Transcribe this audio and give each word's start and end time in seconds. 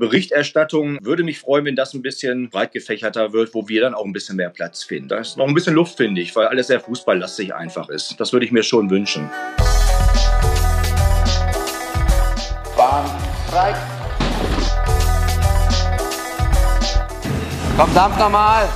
Berichterstattung. 0.00 0.98
Würde 1.02 1.22
mich 1.22 1.38
freuen, 1.38 1.66
wenn 1.66 1.76
das 1.76 1.94
ein 1.94 2.02
bisschen 2.02 2.48
breit 2.48 2.72
gefächerter 2.72 3.32
wird, 3.32 3.54
wo 3.54 3.68
wir 3.68 3.82
dann 3.82 3.94
auch 3.94 4.04
ein 4.04 4.12
bisschen 4.12 4.34
mehr 4.34 4.48
Platz 4.48 4.82
finden. 4.82 5.08
Da 5.08 5.18
ist 5.18 5.36
noch 5.36 5.46
ein 5.46 5.54
bisschen 5.54 5.74
Luft, 5.74 5.98
finde 5.98 6.22
ich, 6.22 6.34
weil 6.34 6.48
alles 6.48 6.68
sehr 6.68 6.80
fußballlastig 6.80 7.54
einfach 7.54 7.88
ist. 7.90 8.18
Das 8.18 8.32
würde 8.32 8.46
ich 8.46 8.50
mir 8.50 8.62
schon 8.62 8.88
wünschen. 8.90 9.30
Bahn 12.76 13.04
frei. 13.50 13.74
Komm, 17.76 17.94
dampf 17.94 18.18
nochmal. 18.18 18.68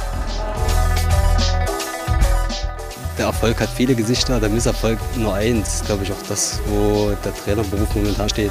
Der 3.16 3.26
Erfolg 3.26 3.60
hat 3.60 3.70
viele 3.70 3.94
Gesichter, 3.94 4.40
der 4.40 4.50
Misserfolg 4.50 4.98
nur 5.16 5.34
eins. 5.34 5.82
Glaube 5.86 6.04
ich 6.04 6.12
auch 6.12 6.22
das, 6.28 6.60
wo 6.66 7.16
der 7.24 7.34
Trainerberuf 7.34 7.94
momentan 7.94 8.28
steht. 8.28 8.50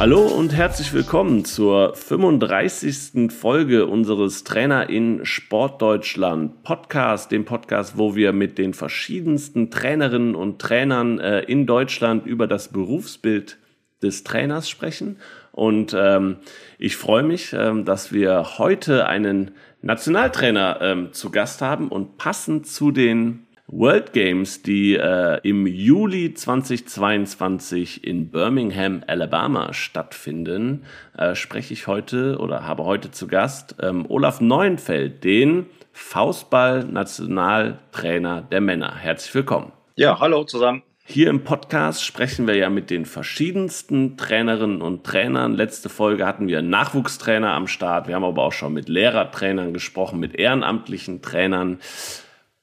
Hallo 0.00 0.22
und 0.22 0.54
herzlich 0.54 0.94
willkommen 0.94 1.44
zur 1.44 1.94
35. 1.94 3.30
Folge 3.30 3.84
unseres 3.84 4.44
Trainer 4.44 4.88
in 4.88 5.26
Sportdeutschland 5.26 6.62
Podcast, 6.62 7.30
dem 7.30 7.44
Podcast, 7.44 7.98
wo 7.98 8.14
wir 8.14 8.32
mit 8.32 8.56
den 8.56 8.72
verschiedensten 8.72 9.70
Trainerinnen 9.70 10.34
und 10.34 10.58
Trainern 10.58 11.18
äh, 11.18 11.40
in 11.40 11.66
Deutschland 11.66 12.24
über 12.24 12.46
das 12.46 12.68
Berufsbild 12.68 13.58
des 14.02 14.24
Trainers 14.24 14.70
sprechen. 14.70 15.18
Und 15.52 15.94
ähm, 15.94 16.36
ich 16.78 16.96
freue 16.96 17.22
mich, 17.22 17.52
ähm, 17.52 17.84
dass 17.84 18.10
wir 18.10 18.56
heute 18.56 19.06
einen 19.06 19.50
Nationaltrainer 19.82 20.78
ähm, 20.80 21.12
zu 21.12 21.30
Gast 21.30 21.60
haben 21.60 21.88
und 21.88 22.16
passend 22.16 22.66
zu 22.66 22.90
den 22.90 23.46
World 23.72 24.12
Games, 24.12 24.62
die 24.62 24.96
äh, 24.96 25.38
im 25.48 25.64
Juli 25.64 26.34
2022 26.34 28.02
in 28.02 28.28
Birmingham, 28.28 29.04
Alabama 29.06 29.72
stattfinden, 29.72 30.82
äh, 31.16 31.36
spreche 31.36 31.72
ich 31.72 31.86
heute 31.86 32.38
oder 32.38 32.66
habe 32.66 32.82
heute 32.82 33.12
zu 33.12 33.28
Gast 33.28 33.76
ähm, 33.80 34.06
Olaf 34.08 34.40
Neuenfeld, 34.40 35.22
den 35.22 35.66
Faustball-Nationaltrainer 35.92 38.42
der 38.42 38.60
Männer. 38.60 38.96
Herzlich 38.96 39.32
willkommen. 39.36 39.70
Ja, 39.94 40.18
hallo 40.18 40.42
zusammen. 40.42 40.82
Hier 41.04 41.30
im 41.30 41.44
Podcast 41.44 42.04
sprechen 42.04 42.48
wir 42.48 42.56
ja 42.56 42.70
mit 42.70 42.90
den 42.90 43.04
verschiedensten 43.04 44.16
Trainerinnen 44.16 44.82
und 44.82 45.04
Trainern. 45.04 45.54
Letzte 45.54 45.88
Folge 45.88 46.26
hatten 46.26 46.48
wir 46.48 46.60
Nachwuchstrainer 46.60 47.54
am 47.54 47.68
Start. 47.68 48.08
Wir 48.08 48.16
haben 48.16 48.24
aber 48.24 48.42
auch 48.42 48.52
schon 48.52 48.72
mit 48.72 48.88
Lehrertrainern 48.88 49.72
gesprochen, 49.72 50.18
mit 50.18 50.34
ehrenamtlichen 50.34 51.22
Trainern. 51.22 51.78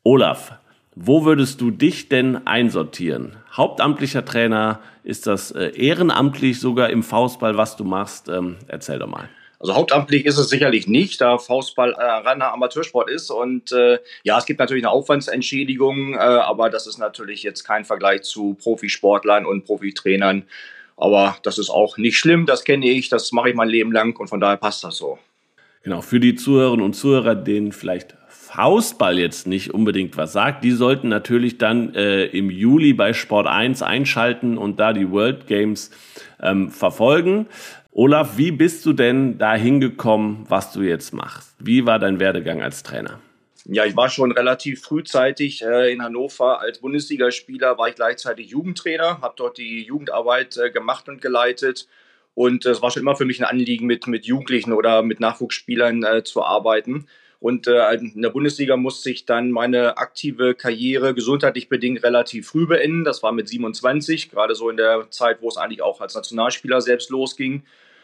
Olaf, 0.04 0.60
wo 1.00 1.26
würdest 1.26 1.62
du 1.62 1.70
dich 1.70 2.10
denn 2.10 2.48
einsortieren? 2.48 3.36
Hauptamtlicher 3.54 4.26
Trainer, 4.26 4.80
ist 5.04 5.28
das 5.28 5.52
äh, 5.52 5.72
ehrenamtlich 5.76 6.60
sogar 6.60 6.90
im 6.90 7.04
Faustball, 7.04 7.56
was 7.56 7.78
du 7.78 7.84
machst? 7.84 8.30
Ähm, 8.30 8.58
erzähl 8.68 9.00
doch 9.00 9.08
mal. 9.08 9.30
Also 9.60 9.76
hauptamtlich 9.76 10.26
ist 10.26 10.38
es 10.38 10.50
sicherlich 10.50 10.88
nicht, 10.88 11.22
da 11.22 11.38
Faustball 11.38 11.94
äh, 11.94 12.04
reiner 12.04 12.52
Amateursport 12.52 13.10
ist. 13.10 13.30
Und 13.30 13.72
äh, 13.72 14.00
ja, 14.24 14.38
es 14.38 14.46
gibt 14.46 14.60
natürlich 14.60 14.84
eine 14.84 14.92
Aufwandsentschädigung, 14.92 16.16
äh, 16.16 16.18
aber 16.18 16.70
das 16.70 16.88
ist 16.88 16.98
natürlich 16.98 17.44
jetzt 17.44 17.64
kein 17.64 17.86
Vergleich 17.86 18.24
zu 18.24 18.56
Profisportlern 18.56 19.46
und 19.46 19.66
Profitrainern. 19.66 20.44
Aber 20.96 21.38
das 21.44 21.60
ist 21.60 21.70
auch 21.70 21.98
nicht 21.98 22.18
schlimm, 22.18 22.48
das 22.48 22.64
kenne 22.64 22.90
ich, 22.90 23.10
das 23.10 23.32
mache 23.32 23.50
ich 23.50 23.56
mein 23.56 23.70
Leben 23.70 23.92
lang 23.92 24.20
und 24.20 24.28
von 24.28 24.40
daher 24.40 24.58
passt 24.58 24.84
das 24.84 24.98
so. 24.98 25.20
Genau, 25.84 26.02
für 26.02 26.20
die 26.20 26.36
Zuhörerinnen 26.36 26.84
und 26.84 26.96
Zuhörer, 26.96 27.36
denen 27.36 27.72
vielleicht 27.72 28.18
Faustball 28.58 29.20
jetzt 29.20 29.46
nicht 29.46 29.72
unbedingt 29.72 30.18
was 30.18 30.34
sagt, 30.34 30.64
die 30.64 30.72
sollten 30.72 31.10
natürlich 31.10 31.60
dann 31.60 31.94
äh, 31.94 32.26
im 32.26 32.50
Juli 32.50 32.94
bei 32.94 33.14
Sport 33.14 33.46
1 33.46 33.84
einschalten 33.84 34.58
und 34.58 34.80
da 34.80 34.94
die 34.94 35.12
World 35.12 35.46
Games 35.46 35.92
ähm, 36.42 36.72
verfolgen. 36.72 37.46
Olaf, 37.92 38.36
wie 38.40 38.50
bist 38.50 38.84
du 38.88 38.94
denn 38.94 39.38
da 39.38 39.54
hingekommen, 39.54 40.48
was 40.50 40.72
du 40.72 40.82
jetzt 40.82 41.14
machst? 41.14 41.56
Wie 41.60 41.86
war 41.86 42.00
dein 42.00 42.20
Werdegang 42.20 42.64
als 42.64 42.82
Trainer? 42.82 43.20
Ja, 43.66 43.86
ich 43.86 43.96
war 43.96 44.10
schon 44.10 44.32
relativ 44.32 44.82
frühzeitig 44.82 45.62
äh, 45.62 45.94
in 45.94 46.02
Hannover 46.02 46.60
als 46.60 46.80
Bundesligaspieler, 46.80 47.78
war 47.78 47.90
ich 47.90 47.96
gleichzeitig 47.96 48.50
Jugendtrainer, 48.50 49.22
habe 49.22 49.36
dort 49.38 49.60
die 49.60 49.84
Jugendarbeit 49.84 50.58
äh, 50.58 50.72
gemacht 50.72 51.08
und 51.10 51.22
geleitet. 51.22 51.88
Und 52.34 52.66
es 52.66 52.82
war 52.82 52.90
schon 52.90 53.04
immer 53.04 53.16
für 53.16 53.26
mich 53.26 53.40
ein 53.40 53.46
Anliegen, 53.46 53.86
mit, 53.86 54.08
mit 54.08 54.26
Jugendlichen 54.26 54.74
oder 54.74 55.04
mit 55.04 55.20
Nachwuchsspielern 55.20 56.04
äh, 56.04 56.24
zu 56.24 56.44
arbeiten. 56.44 57.06
Und 57.40 57.68
äh, 57.68 57.94
in 57.94 58.22
der 58.22 58.32
Bundesliga 58.32 58.78
musste 58.78 59.12
ich 59.12 59.26
dann 59.26 59.52
meine 59.52 59.98
aktive 59.98 60.56
Karriere 60.56 61.14
gesundheitlich 61.14 61.70
bedingt 61.70 62.04
relativ 62.04 62.48
früh 62.48 62.66
beenden. 62.66 63.04
Das 63.04 63.22
war 63.22 63.32
mit 63.32 63.48
27, 63.48 64.32
gerade 64.32 64.56
so 64.56 64.70
in 64.70 64.78
der 64.78 65.12
Zeit, 65.12 65.42
wo 65.42 65.48
es 65.48 65.58
eigentlich 65.58 65.82
auch 65.82 66.02
als 66.02 66.16
Nationalspieler 66.16 66.82
selbst 66.82 67.10
losging. 67.10 67.64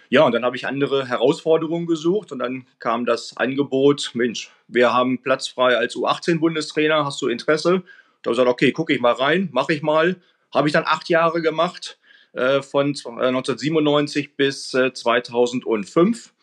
Ja, 0.10 0.24
und 0.24 0.34
dann 0.34 0.46
habe 0.46 0.56
ich 0.56 0.68
andere 0.68 1.08
Herausforderungen 1.08 1.88
gesucht 1.88 2.32
und 2.32 2.40
dann 2.40 2.68
kam 2.78 3.06
das 3.06 3.36
Angebot, 3.36 4.12
Mensch, 4.14 4.52
wir 4.68 4.94
haben 4.94 5.24
Platz 5.24 5.48
frei 5.48 5.76
als 5.76 5.96
U18-Bundestrainer, 5.96 7.04
hast 7.04 7.20
du 7.22 7.28
Interesse? 7.30 7.82
Da 8.22 8.30
habe 8.30 8.34
ich 8.34 8.38
gesagt, 8.38 8.50
okay, 8.50 8.72
gucke 8.72 8.94
ich 8.94 9.02
mal 9.02 9.14
rein, 9.14 9.50
mache 9.52 9.74
ich 9.74 9.82
mal. 9.82 10.18
Habe 10.54 10.68
ich 10.68 10.74
dann 10.74 10.84
acht 10.86 11.10
Jahre 11.10 11.42
gemacht, 11.42 11.98
äh, 12.34 12.62
von 12.62 12.88
1997 12.88 14.26
äh, 14.26 14.30
bis 14.36 14.74
äh, 14.74 14.94
2005. 14.94 16.34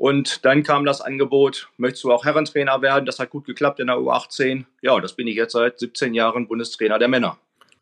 Und 0.00 0.46
dann 0.46 0.62
kam 0.62 0.86
das 0.86 1.02
Angebot, 1.02 1.68
möchtest 1.76 2.04
du 2.04 2.10
auch 2.10 2.24
Herrentrainer 2.24 2.80
werden? 2.80 3.04
Das 3.04 3.18
hat 3.18 3.28
gut 3.28 3.44
geklappt 3.44 3.80
in 3.80 3.88
der 3.88 3.96
U18. 3.96 4.64
Ja, 4.80 4.98
das 4.98 5.12
bin 5.12 5.26
ich 5.26 5.36
jetzt 5.36 5.52
seit 5.52 5.78
17 5.78 6.14
Jahren 6.14 6.48
Bundestrainer 6.48 6.98
der 6.98 7.08
Männer. 7.08 7.36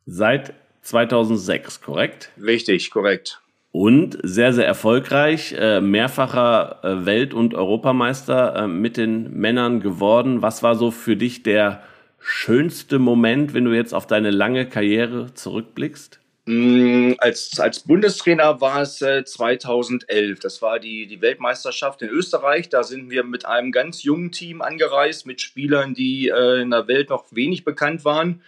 Seit 0.05 0.53
2006, 0.83 1.81
korrekt? 1.81 2.33
Richtig, 2.43 2.91
korrekt. 2.91 3.41
Und 3.71 4.19
sehr, 4.25 4.53
sehr 4.53 4.67
erfolgreich, 4.67 5.55
äh, 5.57 5.81
mehrfacher 5.81 6.81
äh, 6.83 7.07
Welt- 7.07 7.35
und 7.35 7.55
Europameister 7.55 8.65
äh, 8.65 8.67
mit 8.67 8.97
den 8.97 9.33
Männern 9.35 9.79
geworden. 9.79 10.43
Was 10.43 10.65
war 10.65 10.75
so 10.75 10.91
für 10.91 11.15
dich 11.15 11.45
der 11.45 11.85
schönste 12.19 12.99
Moment, 12.99 13.55
wenn 13.55 13.65
du 13.65 13.77
jetzt 13.77 13.95
auf 13.95 14.09
deine 14.09 14.33
lange 14.33 14.67
Karriere 14.67 15.35
zurückblickst? 15.35 16.19
Mm, 16.51 17.13
als, 17.19 17.61
als 17.61 17.81
Bundestrainer 17.81 18.59
war 18.63 18.81
es 18.81 19.03
äh, 19.03 19.23
2011. 19.23 20.41
Das 20.41 20.63
war 20.63 20.79
die, 20.79 21.07
die 21.07 21.21
Weltmeisterschaft 21.21 22.01
in 22.01 22.09
Österreich. 22.09 22.71
Da 22.71 22.85
sind 22.85 23.11
wir 23.11 23.23
mit 23.23 23.45
einem 23.45 23.71
ganz 23.71 24.03
jungen 24.03 24.33
Team 24.33 24.63
angereist, 24.63 25.27
mit 25.27 25.43
Spielern, 25.43 25.93
die 25.93 26.29
äh, 26.29 26.63
in 26.63 26.71
der 26.71 26.89
Welt 26.89 27.11
noch 27.11 27.27
wenig 27.33 27.65
bekannt 27.65 28.07
waren. 28.07 28.41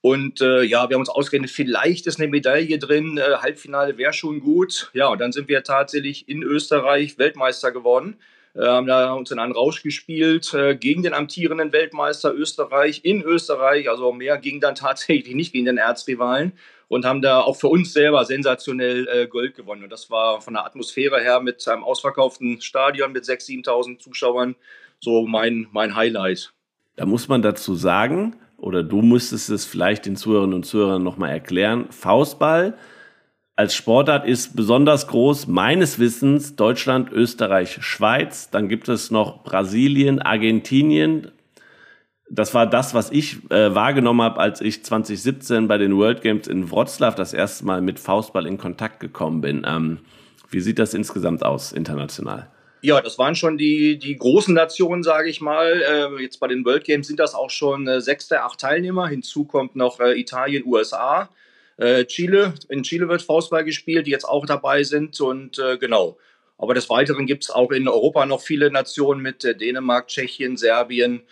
Und 0.00 0.40
äh, 0.40 0.62
ja, 0.62 0.88
wir 0.88 0.94
haben 0.94 1.02
uns 1.02 1.08
ausgerechnet, 1.08 1.52
vielleicht 1.52 2.08
ist 2.08 2.18
eine 2.18 2.26
Medaille 2.26 2.80
drin, 2.80 3.16
äh, 3.16 3.36
Halbfinale 3.36 3.96
wäre 3.96 4.12
schon 4.12 4.40
gut. 4.40 4.90
Ja, 4.92 5.06
und 5.06 5.20
dann 5.20 5.30
sind 5.30 5.46
wir 5.46 5.62
tatsächlich 5.62 6.28
in 6.28 6.42
Österreich 6.42 7.16
Weltmeister 7.16 7.70
geworden. 7.70 8.16
Äh, 8.56 8.64
haben 8.64 8.88
da 8.88 9.12
uns 9.12 9.30
in 9.30 9.38
einen 9.38 9.52
Rausch 9.52 9.84
gespielt 9.84 10.52
äh, 10.52 10.74
gegen 10.74 11.04
den 11.04 11.14
amtierenden 11.14 11.72
Weltmeister 11.72 12.34
Österreich 12.34 13.04
in 13.04 13.22
Österreich. 13.22 13.88
Also 13.88 14.10
mehr 14.10 14.36
ging 14.38 14.60
dann 14.60 14.74
tatsächlich 14.74 15.36
nicht 15.36 15.52
gegen 15.52 15.66
den 15.66 15.78
Erzrivalen 15.78 16.54
und 16.88 17.04
haben 17.04 17.22
da 17.22 17.40
auch 17.40 17.56
für 17.56 17.68
uns 17.68 17.92
selber 17.92 18.24
sensationell 18.24 19.08
äh, 19.08 19.26
Gold 19.26 19.54
gewonnen. 19.54 19.84
Und 19.84 19.90
das 19.90 20.10
war 20.10 20.40
von 20.40 20.54
der 20.54 20.64
Atmosphäre 20.64 21.20
her 21.20 21.40
mit 21.40 21.66
einem 21.68 21.84
ausverkauften 21.84 22.60
Stadion 22.60 23.12
mit 23.12 23.24
6.000, 23.24 23.64
7.000 23.64 23.98
Zuschauern 23.98 24.54
so 25.00 25.26
mein, 25.26 25.66
mein 25.72 25.94
Highlight. 25.94 26.52
Da 26.96 27.06
muss 27.06 27.28
man 27.28 27.42
dazu 27.42 27.74
sagen, 27.74 28.36
oder 28.56 28.82
du 28.82 29.02
müsstest 29.02 29.50
es 29.50 29.64
vielleicht 29.64 30.06
den 30.06 30.16
Zuhörerinnen 30.16 30.54
und 30.54 30.64
Zuhörern 30.64 31.02
nochmal 31.02 31.30
erklären, 31.30 31.86
Faustball 31.90 32.78
als 33.58 33.74
Sportart 33.74 34.26
ist 34.26 34.54
besonders 34.54 35.06
groß, 35.06 35.46
meines 35.46 35.98
Wissens, 35.98 36.56
Deutschland, 36.56 37.10
Österreich, 37.10 37.78
Schweiz. 37.80 38.50
Dann 38.50 38.68
gibt 38.68 38.86
es 38.90 39.10
noch 39.10 39.44
Brasilien, 39.44 40.20
Argentinien, 40.20 41.32
das 42.28 42.54
war 42.54 42.66
das, 42.66 42.92
was 42.94 43.10
ich 43.10 43.38
äh, 43.50 43.74
wahrgenommen 43.74 44.22
habe, 44.22 44.40
als 44.40 44.60
ich 44.60 44.84
2017 44.84 45.68
bei 45.68 45.78
den 45.78 45.96
World 45.96 46.22
Games 46.22 46.48
in 46.48 46.70
Wroclaw 46.70 47.14
das 47.14 47.32
erste 47.32 47.64
Mal 47.64 47.80
mit 47.80 48.00
Faustball 48.00 48.46
in 48.46 48.58
Kontakt 48.58 49.00
gekommen 49.00 49.40
bin. 49.40 49.64
Ähm, 49.66 50.00
wie 50.50 50.60
sieht 50.60 50.78
das 50.78 50.94
insgesamt 50.94 51.44
aus, 51.44 51.72
international? 51.72 52.50
Ja, 52.82 53.00
das 53.00 53.18
waren 53.18 53.34
schon 53.34 53.58
die, 53.58 53.98
die 53.98 54.16
großen 54.16 54.54
Nationen, 54.54 55.02
sage 55.02 55.28
ich 55.28 55.40
mal. 55.40 55.82
Äh, 55.82 56.22
jetzt 56.22 56.38
bei 56.40 56.48
den 56.48 56.64
World 56.64 56.84
Games 56.84 57.06
sind 57.06 57.18
das 57.18 57.34
auch 57.34 57.50
schon 57.50 57.86
äh, 57.86 58.00
sechs 58.00 58.28
der 58.28 58.44
acht 58.44 58.60
Teilnehmer. 58.60 59.08
Hinzu 59.08 59.44
kommt 59.44 59.76
noch 59.76 60.00
äh, 60.00 60.18
Italien, 60.18 60.64
USA, 60.66 61.28
äh, 61.78 62.04
Chile. 62.04 62.54
In 62.68 62.82
Chile 62.82 63.08
wird 63.08 63.22
Faustball 63.22 63.64
gespielt, 63.64 64.06
die 64.06 64.10
jetzt 64.10 64.28
auch 64.28 64.46
dabei 64.46 64.82
sind. 64.82 65.20
Und 65.20 65.58
äh, 65.58 65.78
genau. 65.78 66.18
Aber 66.58 66.74
des 66.74 66.88
Weiteren 66.90 67.26
gibt 67.26 67.44
es 67.44 67.50
auch 67.50 67.70
in 67.70 67.88
Europa 67.88 68.24
noch 68.26 68.40
viele 68.40 68.70
Nationen 68.70 69.20
mit 69.20 69.42
Dänemark, 69.42 70.08
Tschechien, 70.08 70.56
Serbien, 70.56 71.22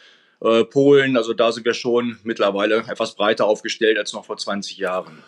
äh, 0.41 0.65
Polen. 0.65 1.17
Also 1.17 1.33
da 1.33 1.53
sind 1.53 1.65
wir 1.65 1.75
schon 1.75 2.19
mittlerweile 2.25 2.79
etwas 2.89 3.15
breiter 3.15 3.47
aufgestellt 3.47 3.99
als 3.99 4.13
noch 4.13 4.25
vor 4.25 4.37
20 4.37 4.79
Jahren. 4.79 5.23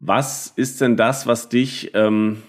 Was 0.00 0.52
ist 0.56 0.80
denn 0.80 0.96
das, 0.96 1.26
was 1.26 1.48
dich 1.48 1.90
ähm, 1.94 2.42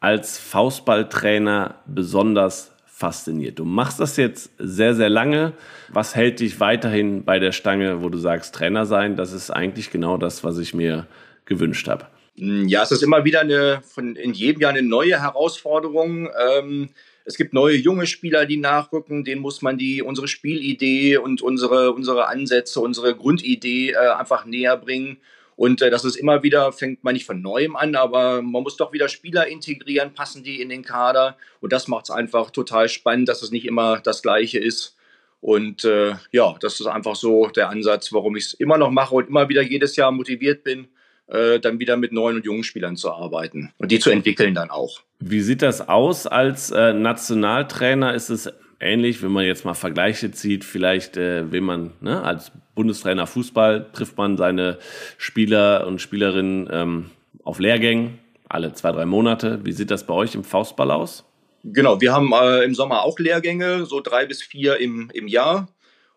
als 0.00 0.38
Faustballtrainer 0.38 1.76
besonders 1.86 2.72
fasziniert? 2.86 3.58
Du 3.58 3.64
machst 3.64 3.98
das 3.98 4.16
jetzt 4.16 4.50
sehr, 4.58 4.94
sehr 4.94 5.10
lange. 5.10 5.52
Was 5.88 6.14
hält 6.14 6.38
dich 6.40 6.60
weiterhin 6.60 7.24
bei 7.24 7.40
der 7.40 7.52
Stange, 7.52 8.02
wo 8.02 8.08
du 8.08 8.18
sagst, 8.18 8.54
Trainer 8.54 8.86
sein? 8.86 9.16
Das 9.16 9.32
ist 9.32 9.50
eigentlich 9.50 9.90
genau 9.90 10.16
das, 10.16 10.44
was 10.44 10.58
ich 10.58 10.74
mir 10.74 11.08
gewünscht 11.44 11.88
habe. 11.88 12.06
Ja, 12.34 12.82
es 12.82 12.92
ist 12.92 13.02
immer 13.02 13.24
wieder 13.24 13.40
eine, 13.40 13.82
von, 13.82 14.16
in 14.16 14.32
jedem 14.32 14.62
Jahr 14.62 14.70
eine 14.70 14.82
neue 14.82 15.20
Herausforderung. 15.20 16.30
Ähm, 16.56 16.90
es 17.24 17.36
gibt 17.36 17.52
neue 17.52 17.76
junge 17.76 18.06
Spieler, 18.06 18.46
die 18.46 18.56
nachrücken, 18.56 19.24
denen 19.24 19.40
muss 19.40 19.62
man 19.62 19.78
die, 19.78 20.02
unsere 20.02 20.28
Spielidee 20.28 21.16
und 21.16 21.42
unsere, 21.42 21.92
unsere 21.92 22.28
Ansätze, 22.28 22.80
unsere 22.80 23.14
Grundidee 23.14 23.90
äh, 23.90 23.96
einfach 23.96 24.44
näher 24.44 24.76
bringen. 24.76 25.18
Und 25.56 25.82
äh, 25.82 25.90
das 25.90 26.04
ist 26.04 26.16
immer 26.16 26.42
wieder, 26.42 26.72
fängt 26.72 27.04
man 27.04 27.14
nicht 27.14 27.26
von 27.26 27.40
neuem 27.40 27.76
an, 27.76 27.94
aber 27.94 28.42
man 28.42 28.62
muss 28.62 28.76
doch 28.76 28.92
wieder 28.92 29.08
Spieler 29.08 29.46
integrieren, 29.46 30.14
passen 30.14 30.42
die 30.42 30.60
in 30.60 30.68
den 30.68 30.82
Kader. 30.82 31.36
Und 31.60 31.72
das 31.72 31.88
macht 31.88 32.06
es 32.06 32.10
einfach 32.10 32.50
total 32.50 32.88
spannend, 32.88 33.28
dass 33.28 33.42
es 33.42 33.50
nicht 33.50 33.66
immer 33.66 34.00
das 34.00 34.22
Gleiche 34.22 34.58
ist. 34.58 34.96
Und 35.40 35.84
äh, 35.84 36.14
ja, 36.30 36.54
das 36.60 36.80
ist 36.80 36.86
einfach 36.86 37.16
so 37.16 37.48
der 37.48 37.68
Ansatz, 37.68 38.12
warum 38.12 38.36
ich 38.36 38.46
es 38.46 38.54
immer 38.54 38.78
noch 38.78 38.90
mache 38.90 39.14
und 39.14 39.28
immer 39.28 39.48
wieder 39.48 39.62
jedes 39.62 39.96
Jahr 39.96 40.12
motiviert 40.12 40.62
bin, 40.62 40.88
äh, 41.26 41.58
dann 41.58 41.80
wieder 41.80 41.96
mit 41.96 42.12
neuen 42.12 42.36
und 42.36 42.44
jungen 42.44 42.62
Spielern 42.62 42.96
zu 42.96 43.10
arbeiten 43.10 43.72
und 43.78 43.90
die 43.90 43.98
zu 43.98 44.10
entwickeln 44.10 44.54
dann 44.54 44.70
auch. 44.70 45.00
Wie 45.24 45.40
sieht 45.40 45.62
das 45.62 45.88
aus 45.88 46.26
als 46.26 46.70
äh, 46.72 46.92
Nationaltrainer? 46.92 48.12
Ist 48.14 48.28
es 48.28 48.52
ähnlich, 48.80 49.22
wenn 49.22 49.30
man 49.30 49.44
jetzt 49.44 49.64
mal 49.64 49.74
Vergleiche 49.74 50.32
zieht, 50.32 50.64
vielleicht 50.64 51.16
äh, 51.16 51.52
will 51.52 51.60
man 51.60 51.92
ne, 52.00 52.22
als 52.22 52.50
Bundestrainer 52.74 53.28
Fußball, 53.28 53.86
trifft 53.92 54.16
man 54.16 54.36
seine 54.36 54.78
Spieler 55.18 55.86
und 55.86 56.00
Spielerinnen 56.00 56.68
ähm, 56.72 57.10
auf 57.44 57.60
Lehrgängen 57.60 58.18
alle 58.48 58.72
zwei, 58.74 58.92
drei 58.92 59.06
Monate. 59.06 59.60
Wie 59.62 59.72
sieht 59.72 59.90
das 59.90 60.04
bei 60.04 60.14
euch 60.14 60.34
im 60.34 60.44
Faustball 60.44 60.90
aus? 60.90 61.24
Genau, 61.64 62.00
wir 62.00 62.12
haben 62.12 62.32
äh, 62.32 62.64
im 62.64 62.74
Sommer 62.74 63.02
auch 63.02 63.18
Lehrgänge, 63.18 63.86
so 63.86 64.00
drei 64.00 64.26
bis 64.26 64.42
vier 64.42 64.78
im, 64.78 65.08
im 65.14 65.28
Jahr. 65.28 65.68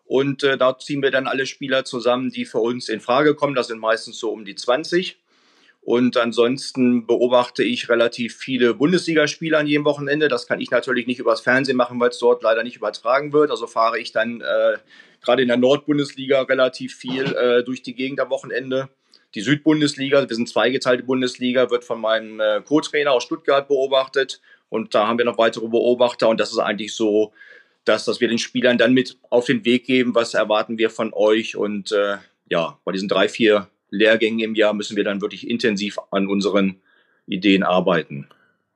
Und 0.04 0.42
äh, 0.42 0.58
da 0.58 0.76
ziehen 0.78 1.02
wir 1.02 1.10
dann 1.10 1.28
alle 1.28 1.46
Spieler 1.46 1.84
zusammen, 1.84 2.30
die 2.30 2.44
für 2.44 2.58
uns 2.58 2.88
in 2.88 3.00
Frage 3.00 3.34
kommen. 3.34 3.54
Das 3.54 3.68
sind 3.68 3.78
meistens 3.78 4.18
so 4.18 4.30
um 4.30 4.44
die 4.44 4.56
20. 4.56 5.16
Und 5.86 6.16
ansonsten 6.16 7.06
beobachte 7.06 7.62
ich 7.62 7.88
relativ 7.88 8.36
viele 8.36 8.74
Bundesligaspiele 8.74 9.56
an 9.56 9.68
jedem 9.68 9.84
Wochenende. 9.84 10.26
Das 10.26 10.48
kann 10.48 10.60
ich 10.60 10.72
natürlich 10.72 11.06
nicht 11.06 11.20
übers 11.20 11.42
Fernsehen 11.42 11.76
machen, 11.76 12.00
weil 12.00 12.08
es 12.08 12.18
dort 12.18 12.42
leider 12.42 12.64
nicht 12.64 12.74
übertragen 12.74 13.32
wird. 13.32 13.52
Also 13.52 13.68
fahre 13.68 14.00
ich 14.00 14.10
dann 14.10 14.40
äh, 14.40 14.78
gerade 15.22 15.42
in 15.42 15.48
der 15.48 15.58
Nordbundesliga 15.58 16.42
relativ 16.42 16.96
viel 16.96 17.26
äh, 17.36 17.62
durch 17.62 17.82
die 17.82 17.94
Gegend 17.94 18.18
am 18.18 18.30
Wochenende. 18.30 18.88
Die 19.36 19.42
Südbundesliga, 19.42 20.28
wir 20.28 20.34
sind 20.34 20.48
zweigeteilte 20.48 21.04
Bundesliga, 21.04 21.70
wird 21.70 21.84
von 21.84 22.00
meinem 22.00 22.40
äh, 22.40 22.62
Co-Trainer 22.62 23.12
aus 23.12 23.22
Stuttgart 23.22 23.68
beobachtet. 23.68 24.40
Und 24.68 24.92
da 24.92 25.06
haben 25.06 25.18
wir 25.18 25.24
noch 25.24 25.38
weitere 25.38 25.68
Beobachter. 25.68 26.28
Und 26.28 26.40
das 26.40 26.50
ist 26.50 26.58
eigentlich 26.58 26.96
so, 26.96 27.32
dass, 27.84 28.04
dass 28.04 28.20
wir 28.20 28.26
den 28.26 28.38
Spielern 28.38 28.76
dann 28.76 28.92
mit 28.92 29.18
auf 29.30 29.46
den 29.46 29.64
Weg 29.64 29.84
geben, 29.84 30.16
was 30.16 30.34
erwarten 30.34 30.78
wir 30.78 30.90
von 30.90 31.12
euch. 31.14 31.54
Und 31.54 31.92
äh, 31.92 32.16
ja, 32.48 32.76
bei 32.84 32.90
diesen 32.90 33.08
drei, 33.08 33.28
vier 33.28 33.68
Lehrgängen 33.90 34.40
im 34.40 34.54
Jahr 34.54 34.74
müssen 34.74 34.96
wir 34.96 35.04
dann 35.04 35.20
wirklich 35.20 35.48
intensiv 35.48 35.98
an 36.10 36.26
unseren 36.26 36.76
Ideen 37.26 37.62
arbeiten. 37.62 38.28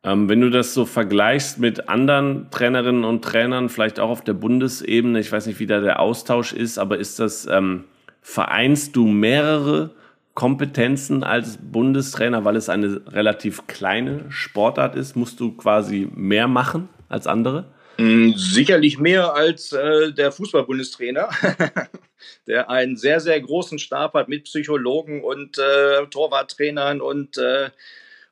Ähm, 0.03 0.29
wenn 0.29 0.41
du 0.41 0.51
das 0.51 0.73
so 0.73 0.87
vergleichst 0.87 1.59
mit 1.59 1.89
anderen 1.89 2.51
Trainerinnen 2.51 3.05
und 3.05 3.23
Trainern, 3.23 3.69
vielleicht 3.69 4.01
auch 4.01 4.09
auf 4.09 4.25
der 4.25 4.33
Bundesebene, 4.33 5.21
ich 5.21 5.31
weiß 5.31 5.47
nicht, 5.47 5.61
wie 5.61 5.67
da 5.67 5.81
der 5.81 6.01
Austausch 6.01 6.53
ist, 6.53 6.79
aber 6.79 6.99
ist 6.99 7.19
das, 7.19 7.47
ähm, 7.47 7.85
vereinst 8.23 8.97
du 8.97 9.07
mehrere 9.07 9.91
Kompetenzen 10.35 11.23
als 11.23 11.59
Bundestrainer, 11.61 12.45
weil 12.47 12.57
es 12.57 12.71
eine 12.71 13.03
relativ 13.09 13.67
kleine 13.67 14.25
Sportart 14.31 14.97
ist? 14.97 15.17
Musst 15.17 15.39
du 15.39 15.53
quasi 15.53 16.09
mehr 16.15 16.49
machen 16.49 16.89
als 17.11 17.27
andere? 17.27 17.67
Mm, 17.99 18.33
sicherlich 18.37 18.99
mehr 18.99 19.35
als 19.35 19.73
äh, 19.73 20.13
der 20.13 20.33
Fußballbundestrainer, 20.33 21.29
der 22.47 22.71
einen 22.71 22.97
sehr, 22.97 23.21
sehr 23.21 23.41
großen 23.41 23.79
Stab 23.79 24.15
hat 24.15 24.29
mit 24.29 24.45
Psychologen 24.45 25.23
und 25.23 25.59
äh, 25.59 26.07
Torwarttrainern 26.07 27.01
und, 27.01 27.39
äh, 27.39 27.71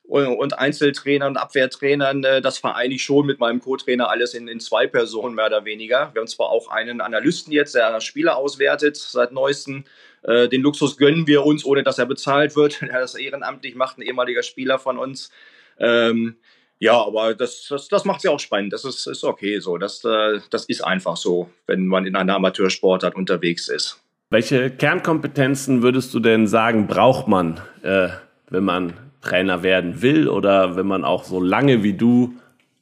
und 0.03 0.57
Einzeltrainern 0.57 1.29
und 1.29 1.37
Abwehrtrainern. 1.37 2.23
Äh, 2.23 2.41
das 2.41 2.57
vereine 2.57 2.95
ich 2.95 3.03
schon 3.03 3.25
mit 3.25 3.39
meinem 3.39 3.59
Co-Trainer 3.59 4.09
alles 4.09 4.33
in, 4.33 4.47
in 4.47 4.59
zwei 4.59 4.87
Personen 4.87 5.35
mehr 5.35 5.47
oder 5.47 5.65
weniger. 5.65 6.09
Wir 6.13 6.21
haben 6.21 6.27
zwar 6.27 6.49
auch 6.49 6.69
einen 6.69 7.01
Analysten 7.01 7.53
jetzt, 7.53 7.75
der 7.75 8.01
Spieler 8.01 8.37
auswertet 8.37 8.97
seit 8.97 9.31
neuestem. 9.31 9.85
Äh, 10.23 10.49
den 10.49 10.61
Luxus 10.61 10.97
gönnen 10.97 11.27
wir 11.27 11.45
uns, 11.45 11.63
ohne 11.65 11.83
dass 11.83 11.99
er 11.99 12.05
bezahlt 12.05 12.55
wird. 12.55 12.81
Er 12.89 13.01
das 13.01 13.15
ehrenamtlich 13.15 13.75
macht, 13.75 13.97
ein 13.97 14.01
ehemaliger 14.01 14.43
Spieler 14.43 14.79
von 14.79 14.97
uns. 14.97 15.31
Ähm, 15.79 16.37
ja, 16.79 16.93
aber 17.05 17.35
das, 17.35 17.67
das, 17.69 17.89
das 17.89 18.05
macht 18.05 18.23
ja 18.23 18.31
auch 18.31 18.39
spannend. 18.39 18.71
Das 18.71 18.85
ist, 18.85 19.05
ist 19.05 19.23
okay 19.23 19.59
so. 19.59 19.77
Das, 19.77 20.03
äh, 20.05 20.39
das 20.49 20.65
ist 20.65 20.81
einfach 20.81 21.17
so, 21.17 21.49
wenn 21.67 21.85
man 21.85 22.05
in 22.05 22.15
einer 22.15 22.35
Amateursportart 22.35 23.15
unterwegs 23.15 23.67
ist. 23.67 24.01
Welche 24.29 24.69
Kernkompetenzen 24.69 25.81
würdest 25.81 26.13
du 26.13 26.19
denn 26.19 26.47
sagen, 26.47 26.87
braucht 26.87 27.27
man, 27.27 27.59
äh, 27.81 28.09
wenn 28.49 28.63
man 28.63 28.93
Trainer 29.21 29.63
werden 29.63 30.01
will 30.01 30.29
oder 30.29 30.77
wenn 30.77 30.87
man 30.87 31.03
auch 31.03 31.25
so 31.25 31.41
lange 31.41 31.83
wie 31.83 31.93
du 31.93 32.35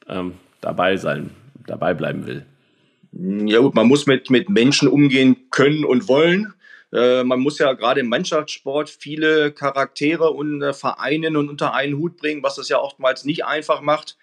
ähm, 0.08 0.34
dabei 0.62 0.98
sein, 0.98 1.32
dabei 1.66 1.96
bleiben 1.96 2.28
will? 2.28 2.46
Ja 3.14 3.60
gut, 3.60 3.74
man 3.74 3.88
muss 3.88 4.06
mit, 4.06 4.30
mit 4.30 4.50
Menschen 4.50 4.88
umgehen 4.88 5.50
können 5.50 5.86
und 5.86 6.08
wollen. 6.08 6.54
Äh, 6.94 7.24
man 7.24 7.40
muss 7.40 7.60
ja 7.60 7.74
gerade 7.74 8.00
im 8.00 8.08
Mannschaftssport 8.08 8.90
viele 8.90 9.52
Charaktere 9.52 10.32
und 10.32 10.62
äh, 10.62 10.74
vereinen 10.74 11.36
und 11.36 11.50
unter 11.50 11.74
einen 11.74 11.98
Hut 11.98 12.18
bringen, 12.18 12.44
was 12.44 12.58
es 12.58 12.70
ja 12.70 12.80
oftmals 12.80 13.26
nicht 13.26 13.46
einfach 13.46 13.82
macht. 13.82 14.18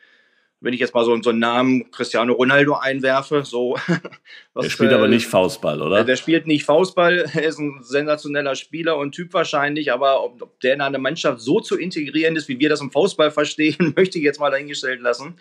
Wenn 0.61 0.72
ich 0.72 0.81
jetzt 0.81 0.94
mal 0.94 1.05
so, 1.05 1.20
so 1.20 1.28
einen 1.28 1.40
Namen 1.40 1.90
Cristiano 1.90 2.32
Ronaldo 2.32 2.72
einwerfe, 2.75 3.44
so. 3.44 3.76
Was, 4.55 4.64
der 4.64 4.70
spielt 4.70 4.93
äh, 4.93 4.94
aber 4.94 5.08
nicht 5.08 5.26
Faustball, 5.26 5.82
oder? 5.82 6.05
Der 6.05 6.16
spielt 6.16 6.46
nicht 6.46 6.64
Faustball, 6.64 7.31
er 7.34 7.43
ist 7.49 7.58
ein 7.58 7.82
sensationeller 7.82 8.55
Spieler 8.55 8.96
und 8.96 9.12
Typ 9.12 9.34
wahrscheinlich, 9.34 9.93
aber 9.93 10.25
ob, 10.25 10.40
ob 10.40 10.61
der 10.61 10.72
in 10.72 10.81
eine 10.81 10.99
Mannschaft 10.99 11.43
so 11.43 11.61
zu 11.61 11.76
integrieren 11.76 12.34
ist, 12.37 12.49
wie 12.49 12.61
wir 12.61 12.70
das 12.70 12.81
im 12.81 12.90
Faustball 12.90 13.31
verstehen, 13.31 13.93
möchte 13.94 14.16
ich 14.16 14.25
jetzt 14.25 14.40
mal 14.40 14.50
dahingestellt 14.50 15.02
lassen. 15.02 15.37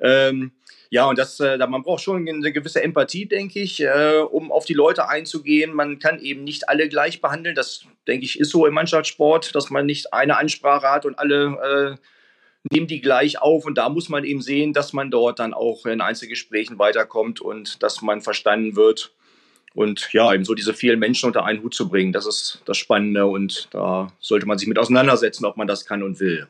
Ähm, 0.00 0.50
ja, 0.94 1.06
und 1.06 1.18
das, 1.18 1.40
äh, 1.40 1.58
man 1.58 1.82
braucht 1.82 2.04
schon 2.04 2.28
eine 2.28 2.52
gewisse 2.52 2.80
Empathie, 2.80 3.26
denke 3.26 3.58
ich, 3.58 3.80
äh, 3.80 4.20
um 4.30 4.52
auf 4.52 4.64
die 4.64 4.74
Leute 4.74 5.08
einzugehen. 5.08 5.74
Man 5.74 5.98
kann 5.98 6.20
eben 6.20 6.44
nicht 6.44 6.68
alle 6.68 6.88
gleich 6.88 7.20
behandeln. 7.20 7.56
Das, 7.56 7.84
denke 8.06 8.24
ich, 8.24 8.38
ist 8.38 8.50
so 8.50 8.64
im 8.64 8.74
Mannschaftssport, 8.74 9.56
dass 9.56 9.70
man 9.70 9.86
nicht 9.86 10.14
eine 10.14 10.38
Ansprache 10.38 10.88
hat 10.88 11.04
und 11.04 11.18
alle 11.18 11.98
äh, 11.98 12.72
nehmen 12.72 12.86
die 12.86 13.00
gleich 13.00 13.42
auf. 13.42 13.66
Und 13.66 13.76
da 13.76 13.88
muss 13.88 14.08
man 14.08 14.22
eben 14.22 14.40
sehen, 14.40 14.72
dass 14.72 14.92
man 14.92 15.10
dort 15.10 15.40
dann 15.40 15.52
auch 15.52 15.84
in 15.84 16.00
Einzelgesprächen 16.00 16.78
weiterkommt 16.78 17.40
und 17.40 17.82
dass 17.82 18.00
man 18.00 18.20
verstanden 18.20 18.76
wird. 18.76 19.12
Und 19.74 20.12
ja, 20.12 20.32
eben 20.32 20.44
so 20.44 20.54
diese 20.54 20.74
vielen 20.74 21.00
Menschen 21.00 21.26
unter 21.26 21.44
einen 21.44 21.60
Hut 21.64 21.74
zu 21.74 21.88
bringen, 21.88 22.12
das 22.12 22.24
ist 22.24 22.62
das 22.66 22.76
Spannende 22.76 23.26
und 23.26 23.66
da 23.72 24.12
sollte 24.20 24.46
man 24.46 24.58
sich 24.58 24.68
mit 24.68 24.78
auseinandersetzen, 24.78 25.44
ob 25.44 25.56
man 25.56 25.66
das 25.66 25.86
kann 25.86 26.04
und 26.04 26.20
will 26.20 26.46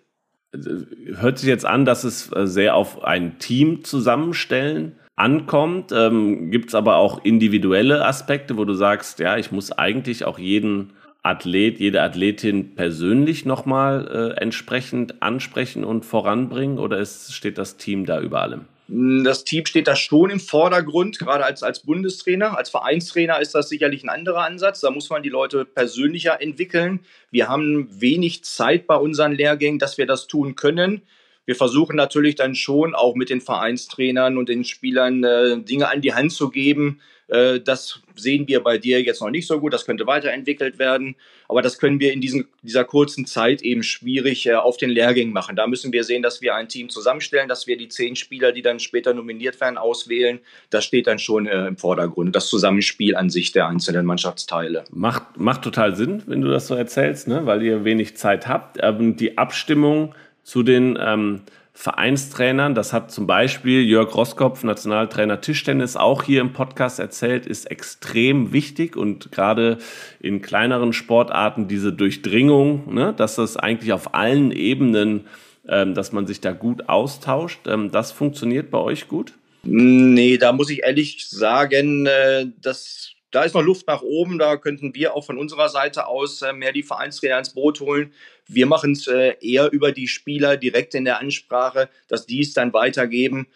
hört 1.17 1.38
sich 1.38 1.49
jetzt 1.49 1.67
an, 1.67 1.85
dass 1.85 2.05
es 2.05 2.33
äh, 2.33 2.47
sehr 2.47 2.75
auf 2.75 3.05
ein 3.05 3.38
Team 3.38 3.85
zusammenstellen 3.85 4.97
ankommt. 5.17 5.93
Ähm, 5.93 6.50
Gibt 6.50 6.69
es 6.69 6.75
aber 6.75 6.97
auch 6.97 7.25
individuelle 7.25 8.05
Aspekte, 8.05 8.57
wo 8.57 8.64
du 8.64 8.75
sagst, 8.75 9.19
ja, 9.19 9.37
ich 9.37 9.52
muss 9.52 9.73
eigentlich 9.73 10.25
auch 10.25 10.38
jeden 10.38 10.93
Athlet, 11.23 11.81
jede 11.81 12.02
Athletin 12.02 12.75
persönlich 12.75 13.47
nochmal 13.47 14.35
äh, 14.37 14.40
entsprechend 14.40 15.23
ansprechen 15.23 15.85
und 15.85 16.05
voranbringen 16.05 16.78
oder 16.78 16.99
ist, 16.99 17.33
steht 17.33 17.57
das 17.57 17.76
Team 17.76 18.05
da 18.05 18.21
über 18.21 18.43
allem? 18.43 18.67
Das 18.87 19.45
Team 19.45 19.64
steht 19.64 19.88
da 19.88 19.97
schon 19.97 20.29
im 20.29 20.41
Vordergrund, 20.41 21.19
gerade 21.19 21.45
als, 21.45 21.62
als 21.62 21.81
Bundestrainer. 21.81 22.59
Als 22.59 22.69
Vereinstrainer 22.69 23.41
ist 23.41 23.55
das 23.55 23.71
sicherlich 23.71 24.05
ein 24.05 24.11
anderer 24.11 24.45
Ansatz. 24.45 24.81
Da 24.81 24.91
muss 24.91 25.09
man 25.09 25.23
die 25.23 25.31
Leute 25.31 25.64
persönlicher 25.64 26.43
entwickeln. 26.43 27.00
Wir 27.31 27.49
haben 27.49 27.88
wenig 28.00 28.45
Zeit 28.45 28.87
bei 28.87 28.97
unseren 28.97 29.33
Lehrgängen, 29.33 29.79
dass 29.79 29.97
wir 29.97 30.07
das 30.07 30.26
tun 30.26 30.55
können. 30.55 31.00
Wir 31.47 31.57
versuchen 31.57 31.97
natürlich 31.97 32.35
dann 32.35 32.55
schon 32.55 32.95
auch 32.95 33.14
mit 33.14 33.31
den 33.31 33.41
Vereinstrainern 33.41 34.37
und 34.37 34.49
den 34.49 34.64
Spielern 34.64 35.25
äh, 35.25 35.61
Dinge 35.61 35.88
an 35.88 36.00
die 36.00 36.14
Hand 36.14 36.33
zu 36.33 36.50
geben, 36.50 37.00
äh, 37.28 37.61
das 37.61 38.00
sehen 38.14 38.47
wir 38.49 38.61
bei 38.61 38.78
dir 38.78 39.02
jetzt 39.02 39.21
noch 39.21 39.31
nicht 39.31 39.47
so 39.47 39.59
gut. 39.61 39.73
Das 39.73 39.87
könnte 39.87 40.07
weiterentwickelt 40.07 40.78
werden. 40.78 41.16
Aber 41.49 41.62
das 41.62 41.78
können 41.78 42.00
wir 42.00 42.12
in 42.12 42.21
diesen, 42.21 42.47
dieser 42.62 42.85
kurzen 42.85 43.26
Zeit 43.26 43.62
eben 43.62 43.83
schwierig 43.83 44.47
äh, 44.47 44.54
auf 44.54 44.76
den 44.76 44.90
Lehrgängen 44.90 45.33
machen. 45.33 45.57
Da 45.57 45.66
müssen 45.66 45.93
wir 45.93 46.04
sehen, 46.04 46.23
dass 46.23 46.40
wir 46.40 46.54
ein 46.54 46.69
Team 46.69 46.88
zusammenstellen, 46.88 47.49
dass 47.49 47.66
wir 47.66 47.76
die 47.76 47.88
zehn 47.88 48.16
Spieler, 48.16 48.52
die 48.52 48.62
dann 48.62 48.81
später 48.81 49.14
nominiert 49.14 49.61
werden, 49.61 49.78
auswählen. 49.78 50.40
Das 50.71 50.85
steht 50.85 51.07
dann 51.07 51.19
schon 51.19 51.47
äh, 51.47 51.66
im 51.66 51.76
Vordergrund. 51.76 52.35
Das 52.35 52.49
Zusammenspiel 52.49 53.16
an 53.16 53.31
sich 53.31 53.52
der 53.52 53.69
einzelnen 53.69 54.07
Mannschaftsteile. 54.07 54.85
Macht, 54.90 55.38
macht 55.38 55.62
total 55.62 55.97
Sinn, 55.97 56.23
wenn 56.26 56.40
du 56.40 56.49
das 56.49 56.66
so 56.66 56.75
erzählst, 56.75 57.28
ne? 57.28 57.47
weil 57.47 57.62
ihr 57.62 57.85
wenig 57.85 58.16
Zeit 58.16 58.47
habt. 58.47 58.78
Ähm, 58.81 59.16
die 59.16 59.38
Abstimmung 59.38 60.14
zu 60.43 60.62
den 60.62 60.99
ähm, 61.00 61.40
Vereinstrainern. 61.76 62.76
Das 62.76 62.93
hat 62.93 63.11
zum 63.11 63.26
Beispiel 63.26 63.83
Jörg 63.83 64.14
Roskopf, 64.14 64.62
Nationaltrainer 64.62 65.40
Tischtennis, 65.40 65.97
auch 65.97 66.23
hier 66.23 66.40
im 66.40 66.52
Podcast 66.52 67.00
erzählt, 67.00 67.47
ist 67.47 67.69
extrem 67.69 68.52
wichtig 68.52 68.97
und 68.97 69.33
gerade 69.33 69.78
in 70.21 70.40
kleineren 70.40 70.93
Sportarten 70.93 71.66
diese 71.66 71.93
Durchdringung, 71.93 72.95
ne, 72.95 73.12
dass 73.16 73.35
das 73.35 73.57
eigentlich 73.57 73.93
auf 73.93 74.14
allen 74.14 74.52
Ebenen, 74.52 75.26
ähm, 75.69 75.95
dass 75.95 76.12
man 76.12 76.28
sich 76.28 76.40
da 76.40 76.52
gut 76.52 76.88
austauscht, 76.88 77.66
ähm, 77.66 77.90
das 77.90 78.12
funktioniert 78.12 78.71
bei 78.71 78.78
euch 78.78 79.09
gut? 79.09 79.33
Nee, 79.64 80.38
da 80.38 80.52
muss 80.52 80.71
ich 80.71 80.85
ehrlich 80.85 81.28
sagen, 81.28 82.07
äh, 82.07 82.47
dass 82.61 83.14
da 83.35 83.43
ist 83.43 83.54
noch 83.54 83.62
Luft 83.62 83.88
nach 83.88 84.02
oben. 84.02 84.38
Da 84.38 84.57
könnten 84.57 84.95
wir 84.95 85.14
auch 85.14 85.25
von 85.25 85.38
unserer 85.38 85.69
Seite 85.69 86.07
aus 86.07 86.40
äh, 86.43 86.52
mehr 86.52 86.73
die 86.73 86.85
Vereinstrainer 86.85 87.38
ins 87.38 87.52
Boot 87.52 87.81
holen. 87.81 88.12
Wir 88.47 88.67
machen 88.67 88.93
es 88.93 89.07
äh, 89.07 89.35
eher 89.41 89.73
über 89.73 89.93
die 89.93 90.09
Spieler 90.09 90.57
direkt 90.57 90.95
in 90.95 91.05
der 91.05 91.21
Ansprache, 91.21 91.89
dass 92.09 92.27
die 92.27 92.41
es 92.41 92.53
dann 92.53 92.73
weitergeben. 92.73 93.47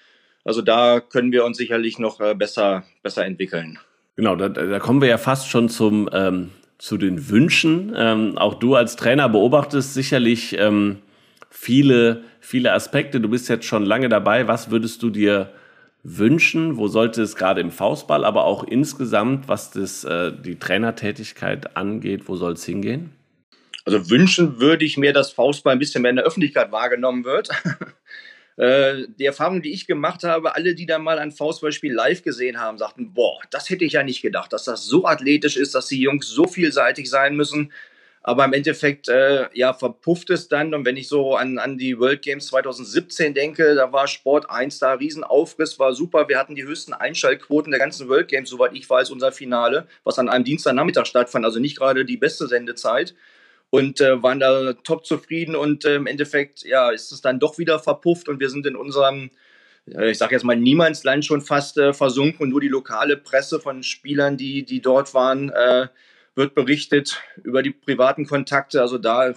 Also 0.45 0.63
da 0.63 1.01
können 1.01 1.33
wir 1.33 1.45
uns 1.45 1.59
sicherlich 1.59 1.99
noch 1.99 2.21
äh, 2.21 2.35
besser, 2.35 2.85
besser 3.03 3.25
entwickeln. 3.25 3.79
Genau, 4.17 4.35
da, 4.35 4.49
da 4.49 4.79
kommen 4.79 5.01
wir 5.01 5.09
ja 5.09 5.19
fast 5.19 5.49
schon 5.49 5.69
zum, 5.69 6.09
ähm, 6.13 6.51
zu 6.79 6.97
den 6.97 7.29
Wünschen. 7.29 7.93
Ähm, 7.97 8.39
auch 8.39 8.55
du 8.55 8.75
als 8.75 8.97
Trainer 8.97 9.29
beobachtest 9.29 9.95
sicherlich 9.95 10.57
ähm, 10.59 10.99
viele, 11.51 12.25
viele 12.41 12.73
Aspekte. 12.73 13.21
Du 13.21 13.29
bist 13.29 13.49
jetzt 13.49 13.67
schon 13.67 13.85
lange 13.85 14.09
dabei. 14.09 14.49
Was 14.49 14.71
würdest 14.71 15.03
du 15.03 15.11
dir 15.11 15.53
wünschen? 16.03 16.77
Wo 16.79 16.89
sollte 16.89 17.23
es 17.23 17.37
gerade 17.37 17.61
im 17.61 17.71
Faustball, 17.71 18.25
aber 18.25 18.45
auch 18.45 18.65
insgesamt, 18.65 19.49
was 19.49 19.71
das, 19.71 20.05
äh, 20.05 20.33
die 20.33 20.59
Trainertätigkeit 20.59 21.77
angeht, 21.77 22.29
wo 22.29 22.37
soll 22.37 22.53
es 22.53 22.65
hingehen? 22.65 23.11
Also 23.89 24.11
wünschen 24.11 24.61
würde 24.61 24.85
ich 24.85 24.99
mir, 24.99 25.15
dass 25.15 25.33
Faustball 25.33 25.73
ein 25.73 25.79
bisschen 25.79 26.03
mehr 26.03 26.11
in 26.11 26.17
der 26.17 26.27
Öffentlichkeit 26.27 26.71
wahrgenommen 26.73 27.25
wird. 27.25 27.49
Äh, 28.61 29.07
die 29.21 29.25
Erfahrung, 29.25 29.63
die 29.63 29.73
ich 29.73 29.87
gemacht 29.87 30.25
habe, 30.25 30.57
alle, 30.57 30.75
die 30.75 30.85
da 30.85 30.99
mal 30.99 31.21
ein 31.21 31.31
Faustballspiel 31.31 31.95
live 31.95 32.25
gesehen 32.25 32.59
haben, 32.59 32.77
sagten, 32.77 33.15
boah, 33.15 33.39
das 33.53 33.71
hätte 33.71 33.85
ich 33.85 33.93
ja 33.93 34.03
nicht 34.03 34.21
gedacht, 34.21 34.53
dass 34.53 34.65
das 34.65 34.85
so 34.85 35.07
athletisch 35.07 35.57
ist, 35.57 35.77
dass 35.77 35.87
die 35.87 36.01
Jungs 36.01 36.27
so 36.27 36.49
vielseitig 36.49 37.09
sein 37.09 37.37
müssen. 37.37 37.71
Aber 38.21 38.45
im 38.45 38.53
Endeffekt, 38.53 39.09
äh, 39.09 39.47
ja, 39.53 39.75
verpufft 39.75 40.31
es 40.31 40.49
dann. 40.49 40.75
Und 40.75 40.85
wenn 40.85 40.97
ich 40.97 41.07
so 41.07 41.37
an, 41.37 41.59
an 41.59 41.79
die 41.79 42.01
World 42.01 42.21
Games 42.21 42.49
2017 42.49 43.33
denke, 43.33 43.77
da 43.77 43.93
war 43.93 44.09
Sport 44.09 44.51
1 44.51 44.81
da, 44.81 44.95
Riesenaufriss, 44.95 45.79
war 45.79 45.93
super. 45.93 46.29
Wir 46.29 46.37
hatten 46.37 46.57
die 46.57 46.65
höchsten 46.65 46.95
Einschaltquoten 46.95 47.71
der 47.71 47.79
ganzen 47.79 48.09
World 48.09 48.27
Games, 48.27 48.51
soweit 48.51 48.75
ich 48.75 48.91
weiß, 48.91 49.13
unser 49.13 49.31
Finale, 49.31 49.87
was 50.03 50.19
an 50.19 50.29
einem 50.29 50.45
Dienstagnachmittag 50.45 51.07
stattfand. 51.07 51.45
Also 51.45 51.61
nicht 51.61 51.79
gerade 51.79 52.05
die 52.05 52.17
beste 52.17 52.49
Sendezeit 52.49 53.15
und 53.71 54.01
äh, 54.01 54.23
waren 54.23 54.41
da 54.41 54.73
top 54.73 55.05
zufrieden 55.07 55.55
und 55.55 55.85
äh, 55.85 55.97
im 55.97 56.07
Endeffekt 56.07 56.65
ja 56.65 56.91
ist 56.91 57.13
es 57.13 57.21
dann 57.21 57.39
doch 57.39 57.59
wieder 57.59 57.79
verpufft 57.79 58.29
und 58.29 58.41
wir 58.41 58.51
sind 58.51 58.67
in 58.67 58.77
unserem 58.77 59.31
äh, 59.97 60.11
ich 60.11 60.19
sage 60.19 60.35
jetzt 60.35 60.45
mal 60.45 60.57
Niemandsland 60.57 61.25
schon 61.25 61.41
fast 61.41 61.79
äh, 61.79 61.93
versunken 61.93 62.43
und 62.43 62.51
nur 62.51 62.61
die 62.61 62.69
lokale 62.69 63.17
Presse 63.17 63.61
von 63.61 63.83
Spielern, 63.83 64.37
die 64.37 64.65
die 64.65 64.81
dort 64.81 65.15
waren, 65.15 65.51
äh, 65.51 65.89
wird 66.35 66.55
berichtet 66.55 67.21
über 67.43 67.63
die 67.63 67.71
privaten 67.71 68.27
Kontakte. 68.27 68.81
Also 68.81 68.99
da 68.99 69.35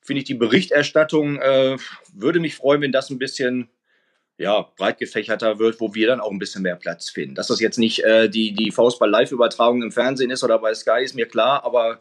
finde 0.00 0.18
ich 0.18 0.24
die 0.24 0.34
Berichterstattung 0.34 1.36
würde 1.36 2.40
mich 2.40 2.56
freuen, 2.56 2.80
wenn 2.80 2.90
das 2.90 3.10
ein 3.10 3.20
bisschen 3.20 3.68
ja, 4.38 4.62
breit 4.76 4.98
gefächerter 4.98 5.60
wird, 5.60 5.78
wo 5.78 5.94
wir 5.94 6.08
dann 6.08 6.18
auch 6.18 6.32
ein 6.32 6.40
bisschen 6.40 6.62
mehr 6.62 6.74
Platz 6.74 7.10
finden. 7.10 7.36
Dass 7.36 7.46
das 7.46 7.60
jetzt 7.60 7.78
nicht 7.78 8.02
die, 8.30 8.52
die 8.52 8.72
Faustball-Live-Übertragung 8.72 9.84
im 9.84 9.92
Fernsehen 9.92 10.32
ist 10.32 10.42
oder 10.42 10.58
bei 10.58 10.74
Sky, 10.74 11.04
ist 11.04 11.14
mir 11.14 11.28
klar, 11.28 11.64
aber 11.64 12.00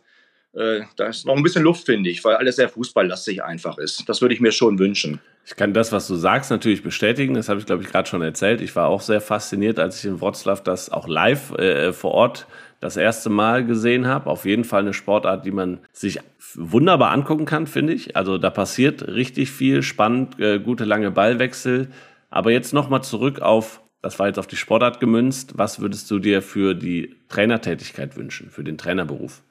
äh, 0.54 0.82
da 0.98 1.08
ist 1.08 1.26
noch 1.26 1.36
ein 1.36 1.44
bisschen 1.44 1.64
Luft, 1.64 1.86
finde 1.86 2.10
ich, 2.10 2.24
weil 2.24 2.36
alles 2.36 2.58
sehr 2.58 2.68
fußballlastig 2.68 3.44
einfach 3.44 3.78
ist. 3.78 4.08
Das 4.08 4.22
würde 4.22 4.36
ich 4.36 4.42
mir 4.42 4.52
schon 4.52 4.80
wünschen. 4.80 5.20
Ich 5.46 5.56
kann 5.56 5.74
das, 5.74 5.92
was 5.92 6.08
du 6.08 6.16
sagst, 6.16 6.52
natürlich 6.52 6.84
bestätigen. 6.84 7.34
Das 7.34 7.50
habe 7.50 7.60
ich, 7.60 7.66
glaube 7.66 7.84
ich, 7.84 7.90
gerade 7.90 8.08
schon 8.08 8.22
erzählt. 8.22 8.62
Ich 8.62 8.76
war 8.76 8.88
auch 8.88 9.02
sehr 9.02 9.22
fasziniert, 9.22 9.80
als 9.80 10.00
ich 10.00 10.06
in 10.06 10.22
Wroclaw 10.22 10.62
das 10.64 10.90
auch 10.90 11.08
live 11.08 11.52
äh, 11.58 11.94
vor 11.94 12.12
Ort 12.12 12.48
das 12.80 12.98
erste 12.98 13.30
Mal 13.30 13.66
gesehen 13.66 14.08
habe. 14.08 14.30
Auf 14.30 14.46
jeden 14.46 14.64
Fall 14.64 14.82
eine 14.82 14.94
Sportart, 14.94 15.46
die 15.46 15.52
man 15.52 15.80
sich 15.94 16.20
wunderbar 16.56 17.12
angucken 17.12 17.46
kann, 17.46 17.68
finde 17.68 17.94
ich. 17.94 18.16
Also 18.16 18.38
da 18.38 18.50
passiert 18.50 19.08
richtig 19.08 19.52
viel, 19.52 19.84
spannend, 19.84 20.40
äh, 20.40 20.60
gute 20.60 20.84
lange 20.84 21.12
Ballwechsel. 21.12 21.88
Aber 22.30 22.52
jetzt 22.52 22.74
nochmal 22.74 23.04
zurück 23.04 23.42
auf, 23.42 23.82
das 24.02 24.20
war 24.20 24.28
jetzt 24.28 24.40
auf 24.40 24.48
die 24.48 24.56
Sportart 24.56 25.00
gemünzt. 25.00 25.54
Was 25.56 25.80
würdest 25.80 26.10
du 26.12 26.20
dir 26.20 26.42
für 26.42 26.74
die 26.74 27.16
Trainertätigkeit 27.30 28.18
wünschen, 28.18 28.50
für 28.50 28.64
den 28.64 28.78
Trainerberuf? 28.78 29.42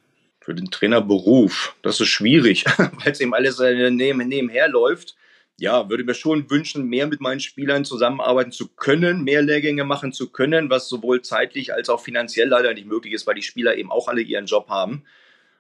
Für 0.50 0.54
den 0.56 0.72
Trainerberuf. 0.72 1.76
Das 1.82 2.00
ist 2.00 2.08
schwierig, 2.08 2.64
weil 2.76 3.12
es 3.12 3.20
eben 3.20 3.34
alles 3.34 3.60
äh, 3.60 3.88
neben, 3.88 4.26
nebenher 4.26 4.68
läuft. 4.68 5.14
Ja, 5.58 5.88
würde 5.88 6.02
mir 6.02 6.14
schon 6.14 6.50
wünschen, 6.50 6.88
mehr 6.88 7.06
mit 7.06 7.20
meinen 7.20 7.38
Spielern 7.38 7.84
zusammenarbeiten 7.84 8.50
zu 8.50 8.66
können, 8.66 9.22
mehr 9.22 9.42
Lehrgänge 9.42 9.84
machen 9.84 10.12
zu 10.12 10.30
können, 10.30 10.68
was 10.68 10.88
sowohl 10.88 11.22
zeitlich 11.22 11.72
als 11.72 11.88
auch 11.88 12.00
finanziell 12.00 12.48
leider 12.48 12.74
nicht 12.74 12.88
möglich 12.88 13.12
ist, 13.12 13.28
weil 13.28 13.36
die 13.36 13.42
Spieler 13.42 13.76
eben 13.76 13.92
auch 13.92 14.08
alle 14.08 14.22
ihren 14.22 14.46
Job 14.46 14.68
haben. 14.70 15.04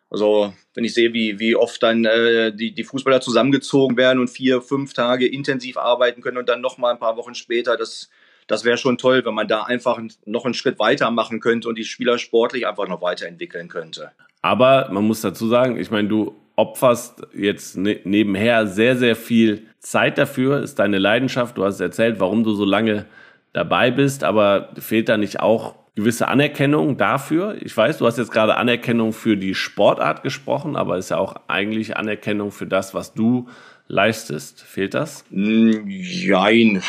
Also 0.08 0.52
wenn 0.74 0.82
ich 0.82 0.94
sehe, 0.94 1.12
wie, 1.12 1.38
wie 1.38 1.54
oft 1.54 1.80
dann 1.84 2.04
äh, 2.04 2.52
die, 2.52 2.72
die 2.72 2.82
Fußballer 2.82 3.20
zusammengezogen 3.20 3.96
werden 3.96 4.18
und 4.18 4.28
vier, 4.28 4.60
fünf 4.60 4.92
Tage 4.92 5.28
intensiv 5.28 5.76
arbeiten 5.76 6.20
können 6.20 6.38
und 6.38 6.48
dann 6.48 6.60
nochmal 6.60 6.94
ein 6.94 6.98
paar 6.98 7.16
Wochen 7.16 7.36
später, 7.36 7.76
das, 7.76 8.10
das 8.48 8.64
wäre 8.64 8.76
schon 8.76 8.98
toll, 8.98 9.24
wenn 9.24 9.34
man 9.34 9.46
da 9.46 9.62
einfach 9.62 10.00
noch 10.24 10.46
einen 10.46 10.54
Schritt 10.54 10.80
weiter 10.80 11.12
machen 11.12 11.38
könnte 11.38 11.68
und 11.68 11.78
die 11.78 11.84
Spieler 11.84 12.18
sportlich 12.18 12.66
einfach 12.66 12.88
noch 12.88 13.02
weiterentwickeln 13.02 13.68
könnte. 13.68 14.10
Aber 14.42 14.88
man 14.90 15.04
muss 15.04 15.20
dazu 15.20 15.48
sagen, 15.48 15.78
ich 15.78 15.90
meine, 15.90 16.08
du 16.08 16.34
opferst 16.56 17.26
jetzt 17.34 17.76
ne 17.76 18.00
nebenher 18.04 18.66
sehr, 18.66 18.96
sehr 18.96 19.16
viel 19.16 19.66
Zeit 19.78 20.18
dafür, 20.18 20.62
ist 20.62 20.78
deine 20.78 20.98
Leidenschaft. 20.98 21.56
Du 21.56 21.64
hast 21.64 21.80
erzählt, 21.80 22.20
warum 22.20 22.44
du 22.44 22.54
so 22.54 22.64
lange 22.64 23.06
dabei 23.52 23.90
bist, 23.90 24.24
aber 24.24 24.70
fehlt 24.78 25.08
da 25.08 25.16
nicht 25.16 25.40
auch 25.40 25.74
gewisse 25.94 26.28
Anerkennung 26.28 26.96
dafür? 26.96 27.56
Ich 27.60 27.76
weiß, 27.76 27.98
du 27.98 28.06
hast 28.06 28.18
jetzt 28.18 28.30
gerade 28.30 28.56
Anerkennung 28.56 29.12
für 29.12 29.36
die 29.36 29.54
Sportart 29.54 30.22
gesprochen, 30.22 30.76
aber 30.76 30.98
ist 30.98 31.10
ja 31.10 31.18
auch 31.18 31.36
eigentlich 31.48 31.96
Anerkennung 31.96 32.52
für 32.52 32.66
das, 32.66 32.94
was 32.94 33.14
du 33.14 33.48
leistest. 33.88 34.62
Fehlt 34.62 34.94
das? 34.94 35.24
Nein. 35.30 36.82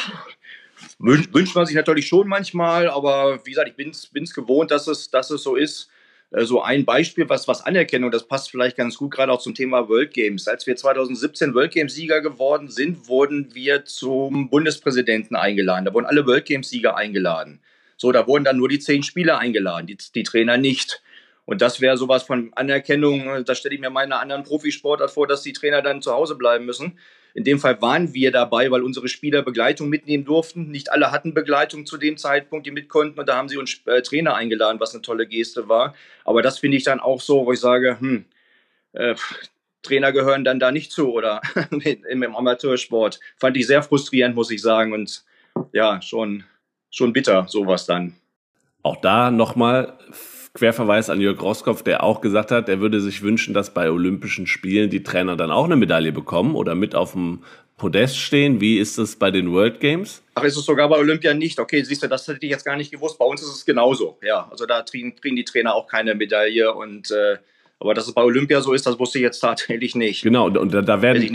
Wünscht 0.99 1.55
man 1.55 1.65
sich 1.65 1.75
natürlich 1.75 2.07
schon 2.07 2.27
manchmal, 2.27 2.89
aber 2.89 3.39
wie 3.43 3.51
gesagt, 3.51 3.69
ich 3.69 3.75
bin 3.75 3.89
es 3.89 4.33
gewohnt, 4.33 4.69
dass 4.69 4.87
es, 4.87 5.09
dass 5.09 5.31
es 5.31 5.41
so 5.43 5.55
ist. 5.55 5.89
Äh, 6.31 6.45
so 6.45 6.61
ein 6.61 6.85
Beispiel, 6.85 7.29
was, 7.29 7.47
was 7.47 7.65
Anerkennung, 7.65 8.11
das 8.11 8.27
passt 8.27 8.49
vielleicht 8.49 8.77
ganz 8.77 8.97
gut 8.97 9.11
gerade 9.11 9.31
auch 9.31 9.41
zum 9.41 9.53
Thema 9.53 9.87
World 9.87 10.13
Games. 10.13 10.47
Als 10.47 10.65
wir 10.65 10.75
2017 10.75 11.53
World 11.53 11.73
Games 11.73 11.93
Sieger 11.93 12.21
geworden 12.21 12.69
sind, 12.69 13.07
wurden 13.07 13.53
wir 13.53 13.85
zum 13.85 14.49
Bundespräsidenten 14.49 15.35
eingeladen. 15.35 15.85
Da 15.85 15.93
wurden 15.93 16.05
alle 16.05 16.25
World 16.25 16.45
Games 16.45 16.69
Sieger 16.69 16.95
eingeladen. 16.95 17.61
So, 17.97 18.11
da 18.11 18.25
wurden 18.25 18.43
dann 18.43 18.57
nur 18.57 18.69
die 18.69 18.79
zehn 18.79 19.03
Spieler 19.03 19.37
eingeladen, 19.37 19.85
die, 19.85 19.97
die 20.15 20.23
Trainer 20.23 20.57
nicht. 20.57 21.03
Und 21.45 21.61
das 21.61 21.81
wäre 21.81 21.97
sowas 21.97 22.23
von 22.23 22.51
Anerkennung, 22.55 23.43
da 23.45 23.55
stelle 23.55 23.75
ich 23.75 23.81
mir 23.81 23.89
meine 23.89 24.19
anderen 24.19 24.43
Profisportart 24.43 25.11
vor, 25.11 25.27
dass 25.27 25.41
die 25.41 25.53
Trainer 25.53 25.81
dann 25.81 26.01
zu 26.01 26.11
Hause 26.11 26.35
bleiben 26.35 26.65
müssen. 26.65 26.97
In 27.33 27.43
dem 27.43 27.59
Fall 27.59 27.81
waren 27.81 28.13
wir 28.13 28.31
dabei, 28.31 28.71
weil 28.71 28.83
unsere 28.83 29.07
Spieler 29.07 29.41
Begleitung 29.41 29.89
mitnehmen 29.89 30.25
durften. 30.25 30.69
Nicht 30.69 30.91
alle 30.91 31.11
hatten 31.11 31.33
Begleitung 31.33 31.85
zu 31.85 31.97
dem 31.97 32.17
Zeitpunkt, 32.17 32.65
die 32.65 32.71
mit 32.71 32.89
konnten. 32.89 33.19
Und 33.19 33.29
da 33.29 33.35
haben 33.35 33.49
sie 33.49 33.57
uns 33.57 33.81
äh, 33.85 34.01
Trainer 34.01 34.35
eingeladen, 34.35 34.79
was 34.79 34.93
eine 34.93 35.01
tolle 35.01 35.27
Geste 35.27 35.69
war. 35.69 35.95
Aber 36.25 36.41
das 36.41 36.59
finde 36.59 36.77
ich 36.77 36.83
dann 36.83 36.99
auch 36.99 37.21
so, 37.21 37.45
wo 37.45 37.53
ich 37.53 37.59
sage, 37.59 37.97
hm, 37.99 38.25
äh, 38.93 39.15
Trainer 39.81 40.11
gehören 40.11 40.43
dann 40.43 40.59
da 40.59 40.71
nicht 40.71 40.91
zu 40.91 41.11
oder 41.11 41.41
im, 41.71 42.23
im 42.23 42.35
Amateursport. 42.35 43.19
Fand 43.37 43.57
ich 43.57 43.67
sehr 43.67 43.83
frustrierend, 43.83 44.35
muss 44.35 44.51
ich 44.51 44.61
sagen. 44.61 44.93
Und 44.93 45.23
ja, 45.71 46.01
schon, 46.01 46.43
schon 46.89 47.13
bitter, 47.13 47.45
sowas 47.47 47.85
dann. 47.85 48.15
Auch 48.83 48.97
da 48.97 49.31
nochmal 49.31 49.97
Querverweis 50.53 51.09
an 51.09 51.21
Jörg 51.21 51.41
Roskopf, 51.41 51.81
der 51.81 52.03
auch 52.03 52.19
gesagt 52.19 52.51
hat, 52.51 52.67
er 52.67 52.81
würde 52.81 52.99
sich 52.99 53.21
wünschen, 53.21 53.53
dass 53.53 53.73
bei 53.73 53.89
Olympischen 53.89 54.47
Spielen 54.47 54.89
die 54.89 55.03
Trainer 55.03 55.37
dann 55.37 55.51
auch 55.51 55.65
eine 55.65 55.77
Medaille 55.77 56.11
bekommen 56.11 56.55
oder 56.55 56.75
mit 56.75 56.93
auf 56.93 57.13
dem 57.13 57.43
Podest 57.77 58.17
stehen. 58.17 58.61
Wie 58.61 58.77
ist 58.77 58.97
es 58.97 59.15
bei 59.15 59.31
den 59.31 59.51
World 59.51 59.79
Games? 59.79 60.21
Ach, 60.35 60.43
ist 60.43 60.57
es 60.57 60.65
sogar 60.65 60.87
bei 60.89 60.99
Olympia 60.99 61.33
nicht? 61.33 61.59
Okay, 61.59 61.81
siehst 61.83 62.03
du, 62.03 62.07
das 62.07 62.27
hätte 62.27 62.45
ich 62.45 62.51
jetzt 62.51 62.65
gar 62.65 62.75
nicht 62.75 62.91
gewusst. 62.91 63.17
Bei 63.17 63.25
uns 63.25 63.41
ist 63.41 63.47
es 63.47 63.65
genauso. 63.65 64.17
Ja, 64.21 64.47
also 64.51 64.65
da 64.65 64.83
kriegen, 64.83 65.15
die 65.23 65.45
Trainer 65.45 65.73
auch 65.73 65.87
keine 65.87 66.13
Medaille 66.13 66.73
und 66.73 67.09
äh, 67.11 67.37
aber 67.79 67.95
dass 67.95 68.07
es 68.07 68.13
bei 68.13 68.21
Olympia 68.21 68.61
so 68.61 68.73
ist, 68.73 68.85
das 68.85 68.99
wusste 68.99 69.17
ich 69.17 69.23
jetzt 69.23 69.39
tatsächlich 69.39 69.95
nicht. 69.95 70.21
Genau, 70.21 70.45
und 70.45 70.71
da, 70.71 70.83
da 70.83 71.01
werden, 71.01 71.27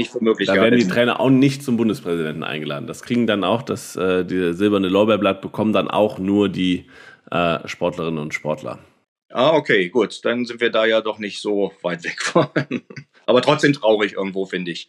da 0.46 0.54
werden 0.54 0.78
die 0.78 0.86
Trainer 0.86 1.18
auch 1.18 1.30
nicht 1.30 1.64
zum 1.64 1.76
Bundespräsidenten 1.76 2.44
eingeladen. 2.44 2.86
Das 2.86 3.02
kriegen 3.02 3.26
dann 3.26 3.42
auch, 3.42 3.62
das 3.62 3.96
äh, 3.96 4.24
die 4.24 4.52
silberne 4.54 4.88
Lorbeerblatt 4.88 5.40
bekommen 5.40 5.72
dann 5.72 5.88
auch 5.88 6.18
nur 6.18 6.48
die 6.48 6.84
äh, 7.32 7.66
Sportlerinnen 7.66 8.20
und 8.20 8.32
Sportler. 8.32 8.78
Ah, 9.36 9.54
okay, 9.54 9.90
gut. 9.90 10.24
Dann 10.24 10.46
sind 10.46 10.62
wir 10.62 10.70
da 10.70 10.86
ja 10.86 11.02
doch 11.02 11.18
nicht 11.18 11.42
so 11.42 11.70
weit 11.82 12.04
weg 12.04 12.22
von. 12.22 12.46
Aber 13.26 13.42
trotzdem 13.42 13.74
traurig 13.74 14.14
irgendwo, 14.14 14.46
finde 14.46 14.70
ich. 14.70 14.88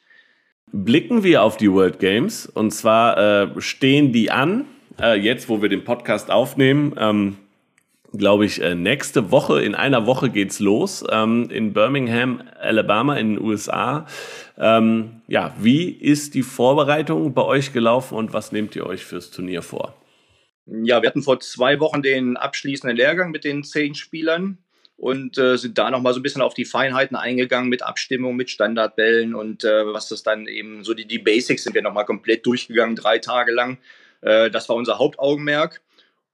Blicken 0.72 1.22
wir 1.26 1.44
auf 1.44 1.58
die 1.58 1.70
World 1.70 2.00
Games. 2.00 2.46
Und 2.46 2.72
zwar 2.72 3.18
äh, 3.18 3.62
stehen 3.62 4.14
die 4.14 4.32
an, 4.32 4.64
äh, 5.02 5.20
jetzt 5.20 5.50
wo 5.50 5.62
wir 5.62 5.68
den 5.68 5.84
Podcast 5.84 6.32
aufnehmen. 6.32 6.96
Ähm, 6.98 7.38
Glaube 8.14 8.46
ich, 8.46 8.62
äh, 8.62 8.74
nächste 8.74 9.32
Woche, 9.32 9.62
in 9.62 9.76
einer 9.76 10.06
Woche 10.06 10.30
geht's 10.30 10.62
los, 10.62 11.04
ähm, 11.12 11.50
in 11.52 11.74
Birmingham, 11.74 12.42
Alabama, 12.58 13.18
in 13.18 13.36
den 13.36 13.44
USA. 13.44 14.08
Ähm, 14.58 15.24
ja, 15.28 15.54
wie 15.60 15.90
ist 15.90 16.36
die 16.36 16.42
Vorbereitung 16.42 17.34
bei 17.34 17.44
euch 17.44 17.74
gelaufen 17.74 18.16
und 18.18 18.32
was 18.32 18.54
nehmt 18.54 18.78
ihr 18.78 18.86
euch 18.86 19.04
fürs 19.04 19.30
Turnier 19.30 19.62
vor? 19.62 19.94
Ja, 20.70 21.02
wir 21.02 21.10
hatten 21.10 21.24
vor 21.24 21.40
zwei 21.40 21.80
Wochen 21.80 22.02
den 22.02 22.36
abschließenden 22.36 22.98
Lehrgang 22.98 23.32
mit 23.32 23.46
den 23.46 23.64
zehn 23.64 23.96
Spielern 23.96 24.58
und 24.98 25.38
äh, 25.38 25.58
sind 25.58 25.78
da 25.78 25.90
nochmal 25.90 26.14
so 26.14 26.20
ein 26.20 26.24
bisschen 26.24 26.42
auf 26.42 26.54
die 26.54 26.66
Feinheiten 26.66 27.16
eingegangen 27.16 27.70
mit 27.70 27.84
Abstimmung, 27.84 28.36
mit 28.36 28.50
Standardbällen 28.50 29.34
und 29.34 29.64
äh, 29.64 29.86
was 29.86 30.10
das 30.10 30.24
dann 30.24 30.48
eben 30.48 30.84
so 30.84 30.94
die, 30.94 31.06
die 31.06 31.20
Basics 31.20 31.64
sind 31.64 31.74
wir 31.74 31.84
nochmal 31.84 32.06
komplett 32.06 32.46
durchgegangen, 32.46 32.96
drei 32.96 33.20
Tage 33.20 33.54
lang. 33.54 33.78
Äh, 34.22 34.50
das 34.50 34.68
war 34.68 34.76
unser 34.76 35.00
Hauptaugenmerk. 35.00 35.82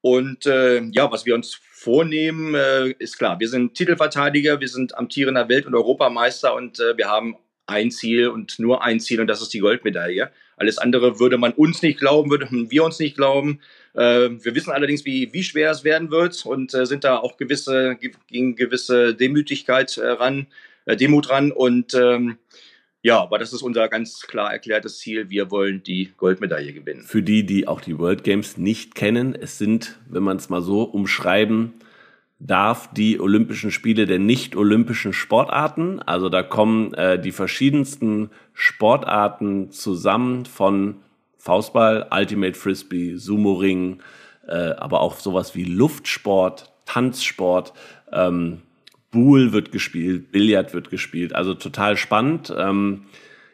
Und 0.02 0.46
äh, 0.48 0.82
ja, 0.92 1.12
was 1.12 1.25
wir 1.25 1.36
uns 1.36 1.60
vornehmen, 1.72 2.56
äh, 2.56 2.90
ist 3.00 3.18
klar, 3.18 3.40
wir 3.40 3.48
sind 3.48 3.75
Titelverteidiger, 3.75 4.60
wir 4.60 4.68
sind 4.68 4.98
amtierender 4.98 5.48
Welt- 5.48 5.66
und 5.66 5.75
Europameister 5.75 6.56
und 6.56 6.80
äh, 6.80 6.98
wir 6.98 7.08
haben 7.08 7.38
ein 7.65 7.91
Ziel 7.91 8.27
und 8.27 8.60
nur 8.60 8.84
ein 8.84 9.00
Ziel 9.00 9.22
und 9.22 9.27
das 9.27 9.41
ist 9.41 9.53
die 9.53 9.60
Goldmedaille. 9.60 10.32
Alles 10.58 10.77
andere 10.77 11.20
würde 11.20 11.38
man 11.38 11.53
uns 11.53 11.82
nicht 11.82 12.00
glauben, 12.00 12.29
würden 12.29 12.70
wir 12.70 12.84
uns 12.84 13.00
nicht 13.00 13.15
glauben. 13.15 13.60
Äh, 13.93 14.29
wir 14.29 14.55
wissen 14.55 14.72
allerdings, 14.72 15.05
wie, 15.05 15.34
wie 15.34 15.43
schwer 15.43 15.72
es 15.72 15.84
werden 15.84 16.12
wird 16.12 16.46
und 16.46 16.74
äh, 16.74 16.86
sind 16.86 17.03
da 17.03 17.17
auch 17.17 17.38
gewisse, 17.38 17.98
gegen 18.27 18.55
gewisse 18.55 19.15
Demütigkeit 19.15 19.98
äh, 19.98 20.08
ran, 20.08 20.48
äh, 20.86 20.96
Demut 20.96 21.29
ran 21.29 21.51
und 21.51 21.93
ähm, 21.93 22.38
ja, 23.05 23.20
aber 23.20 23.38
das 23.38 23.51
ist 23.51 23.62
unser 23.62 23.89
ganz 23.89 24.22
klar 24.22 24.53
erklärtes 24.53 25.00
Ziel. 25.00 25.29
Wir 25.29 25.51
wollen 25.51 25.84
die 25.84 26.13
Goldmedaille 26.15 26.72
gewinnen. 26.72 27.03
Für 27.03 27.22
die, 27.22 27.46
die 27.46 27.67
auch 27.67 27.82
die 27.82 28.00
World 28.00 28.24
Games 28.24 28.55
nicht 28.58 28.96
kennen, 28.96 29.36
es 29.36 29.58
sind, 29.58 30.00
wenn 30.08 30.24
man 30.24 30.38
es 30.38 30.48
mal 30.48 30.62
so 30.62 30.84
umschreiben 30.84 31.74
darf, 32.45 32.89
die 32.93 33.19
Olympischen 33.19 33.71
Spiele 33.71 34.05
der 34.05 34.19
nicht-olympischen 34.19 35.13
Sportarten. 35.13 36.00
Also 36.01 36.29
da 36.29 36.43
kommen 36.43 36.93
äh, 36.93 37.19
die 37.19 37.31
verschiedensten 37.31 38.29
Sportarten 38.53 39.71
zusammen 39.71 40.45
von 40.45 40.95
Faustball, 41.38 42.07
Ultimate 42.12 42.57
Frisbee, 42.57 43.15
Sumo-Ring, 43.15 44.01
äh, 44.47 44.71
aber 44.71 45.01
auch 45.01 45.19
sowas 45.19 45.55
wie 45.55 45.63
Luftsport, 45.63 46.71
Tanzsport. 46.85 47.73
Ähm, 48.12 48.62
Buhl 49.12 49.53
wird 49.53 49.71
gespielt, 49.71 50.31
Billard 50.31 50.73
wird 50.73 50.89
gespielt, 50.89 51.33
also 51.33 51.53
total 51.53 51.97
spannend. 51.97 52.53
Ähm, 52.57 53.03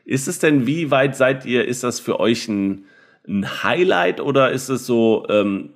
ist 0.05 0.27
es 0.27 0.39
denn, 0.39 0.65
wie 0.65 0.89
weit 0.89 1.15
seid 1.15 1.46
ihr, 1.46 1.65
ist 1.65 1.84
das 1.84 2.00
für 2.00 2.19
euch 2.19 2.48
ein, 2.48 2.86
ein 3.27 3.63
Highlight 3.63 4.22
oder 4.22 4.51
ist 4.51 4.69
es 4.69 4.88
so, 4.88 5.27
ähm, 5.29 5.72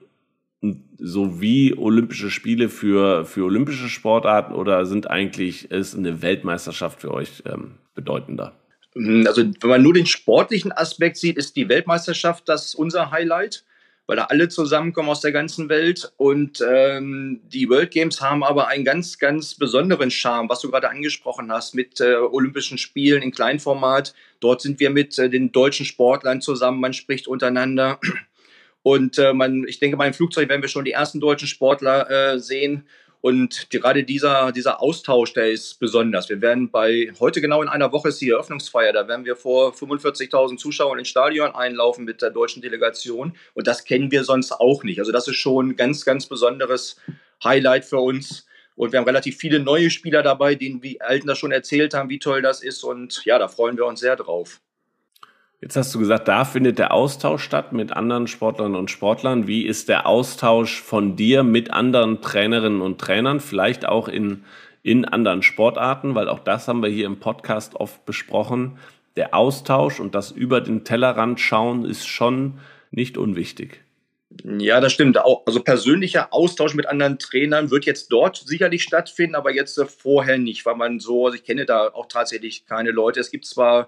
so 0.97 1.41
wie 1.41 1.77
Olympische 1.77 2.29
Spiele 2.29 2.69
für, 2.69 3.25
für 3.25 3.43
olympische 3.43 3.89
Sportarten 3.89 4.53
oder 4.53 4.85
sind 4.85 5.09
eigentlich, 5.09 5.69
ist 5.71 5.95
eine 5.95 6.21
Weltmeisterschaft 6.21 7.01
für 7.01 7.11
euch 7.11 7.43
ähm, 7.45 7.75
bedeutender? 7.95 8.53
Also 9.25 9.43
wenn 9.43 9.69
man 9.69 9.81
nur 9.81 9.93
den 9.93 10.05
sportlichen 10.05 10.71
Aspekt 10.71 11.17
sieht, 11.17 11.37
ist 11.37 11.55
die 11.55 11.67
Weltmeisterschaft 11.67 12.47
das 12.47 12.75
unser 12.75 13.11
Highlight 13.11 13.65
weil 14.05 14.17
da 14.17 14.25
alle 14.25 14.49
zusammenkommen 14.49 15.09
aus 15.09 15.21
der 15.21 15.31
ganzen 15.31 15.69
Welt. 15.69 16.11
Und 16.17 16.63
ähm, 16.67 17.41
die 17.45 17.69
World 17.69 17.91
Games 17.91 18.21
haben 18.21 18.43
aber 18.43 18.67
einen 18.67 18.83
ganz, 18.83 19.17
ganz 19.17 19.55
besonderen 19.55 20.11
Charme, 20.11 20.49
was 20.49 20.59
du 20.59 20.69
gerade 20.69 20.89
angesprochen 20.89 21.51
hast, 21.51 21.73
mit 21.73 22.01
äh, 22.01 22.15
Olympischen 22.15 22.77
Spielen 22.77 23.21
in 23.21 23.31
Kleinformat. 23.31 24.13
Dort 24.39 24.61
sind 24.61 24.79
wir 24.79 24.89
mit 24.89 25.17
äh, 25.19 25.29
den 25.29 25.51
deutschen 25.51 25.85
Sportlern 25.85 26.41
zusammen, 26.41 26.81
man 26.81 26.93
spricht 26.93 27.27
untereinander. 27.27 27.99
Und 28.83 29.17
äh, 29.17 29.33
man, 29.33 29.65
ich 29.67 29.79
denke, 29.79 29.97
beim 29.97 30.13
Flugzeug 30.13 30.49
werden 30.49 30.61
wir 30.61 30.69
schon 30.69 30.85
die 30.85 30.91
ersten 30.91 31.19
deutschen 31.19 31.47
Sportler 31.47 32.09
äh, 32.09 32.39
sehen. 32.39 32.85
Und 33.21 33.69
gerade 33.69 34.03
dieser, 34.03 34.51
dieser 34.51 34.81
Austausch, 34.81 35.31
der 35.31 35.49
ist 35.49 35.79
besonders. 35.79 36.27
Wir 36.27 36.41
werden 36.41 36.69
bei, 36.69 37.09
heute 37.21 37.39
genau 37.39 37.61
in 37.61 37.69
einer 37.69 37.93
Woche 37.93 38.09
ist 38.09 38.19
die 38.19 38.29
Eröffnungsfeier, 38.29 38.91
da 38.91 39.07
werden 39.07 39.23
wir 39.23 39.37
vor 39.37 39.73
45.000 39.73 40.57
Zuschauern 40.57 40.99
ins 40.99 41.07
Stadion 41.07 41.55
einlaufen 41.55 42.03
mit 42.03 42.21
der 42.21 42.31
deutschen 42.31 42.61
Delegation. 42.61 43.37
Und 43.53 43.65
das 43.65 43.85
kennen 43.85 44.11
wir 44.11 44.25
sonst 44.25 44.51
auch 44.51 44.83
nicht. 44.83 44.99
Also 44.99 45.13
das 45.13 45.29
ist 45.29 45.37
schon 45.37 45.69
ein 45.69 45.75
ganz, 45.77 46.03
ganz 46.03 46.25
besonderes 46.25 46.97
Highlight 47.41 47.85
für 47.85 47.99
uns. 47.99 48.45
Und 48.75 48.91
wir 48.91 48.99
haben 48.99 49.05
relativ 49.05 49.37
viele 49.37 49.61
neue 49.61 49.89
Spieler 49.89 50.21
dabei, 50.21 50.55
denen 50.55 50.81
die 50.81 50.99
Alten 50.99 51.27
das 51.27 51.37
schon 51.37 51.53
erzählt 51.53 51.93
haben, 51.93 52.09
wie 52.09 52.19
toll 52.19 52.41
das 52.41 52.61
ist. 52.61 52.83
Und 52.83 53.23
ja, 53.23 53.39
da 53.39 53.47
freuen 53.47 53.77
wir 53.77 53.85
uns 53.85 54.01
sehr 54.01 54.17
drauf. 54.17 54.59
Jetzt 55.63 55.77
hast 55.77 55.95
du 55.95 55.99
gesagt, 55.99 56.27
da 56.27 56.43
findet 56.43 56.77
der 56.77 56.93
Austausch 56.93 57.41
statt 57.41 57.71
mit 57.71 57.93
anderen 57.93 58.27
Sportlern 58.27 58.75
und 58.75 58.91
Sportlern. 58.91 59.47
Wie 59.47 59.65
ist 59.65 59.87
der 59.87 60.05
Austausch 60.05 60.81
von 60.81 61.15
dir 61.15 61.43
mit 61.43 61.71
anderen 61.71 62.21
Trainerinnen 62.21 62.81
und 62.81 62.99
Trainern, 62.99 63.39
vielleicht 63.39 63.87
auch 63.87 64.09
in, 64.09 64.43
in 64.81 65.05
anderen 65.05 65.41
Sportarten, 65.41 66.15
weil 66.15 66.27
auch 66.27 66.39
das 66.39 66.67
haben 66.67 66.83
wir 66.83 66.89
hier 66.89 67.05
im 67.05 67.21
Podcast 67.21 67.75
oft 67.75 68.03
besprochen. 68.03 68.77
Der 69.15 69.33
Austausch 69.33 70.01
und 70.01 70.15
das 70.15 70.31
über 70.31 70.59
den 70.59 70.83
Tellerrand 70.83 71.39
schauen 71.39 71.85
ist 71.85 72.07
schon 72.07 72.59
nicht 72.91 73.17
unwichtig. 73.17 73.85
Ja, 74.43 74.81
das 74.81 74.91
stimmt. 74.91 75.17
Also 75.17 75.63
persönlicher 75.63 76.33
Austausch 76.33 76.73
mit 76.73 76.87
anderen 76.87 77.19
Trainern 77.19 77.71
wird 77.71 77.85
jetzt 77.85 78.11
dort 78.11 78.35
sicherlich 78.35 78.83
stattfinden, 78.83 79.35
aber 79.35 79.53
jetzt 79.53 79.81
vorher 79.97 80.37
nicht, 80.37 80.65
weil 80.65 80.75
man 80.75 80.99
so, 80.99 81.27
also 81.27 81.37
ich 81.37 81.45
kenne 81.45 81.65
da 81.65 81.87
auch 81.87 82.07
tatsächlich 82.07 82.65
keine 82.65 82.91
Leute. 82.91 83.21
Es 83.21 83.31
gibt 83.31 83.45
zwar 83.45 83.83
äh, 83.83 83.85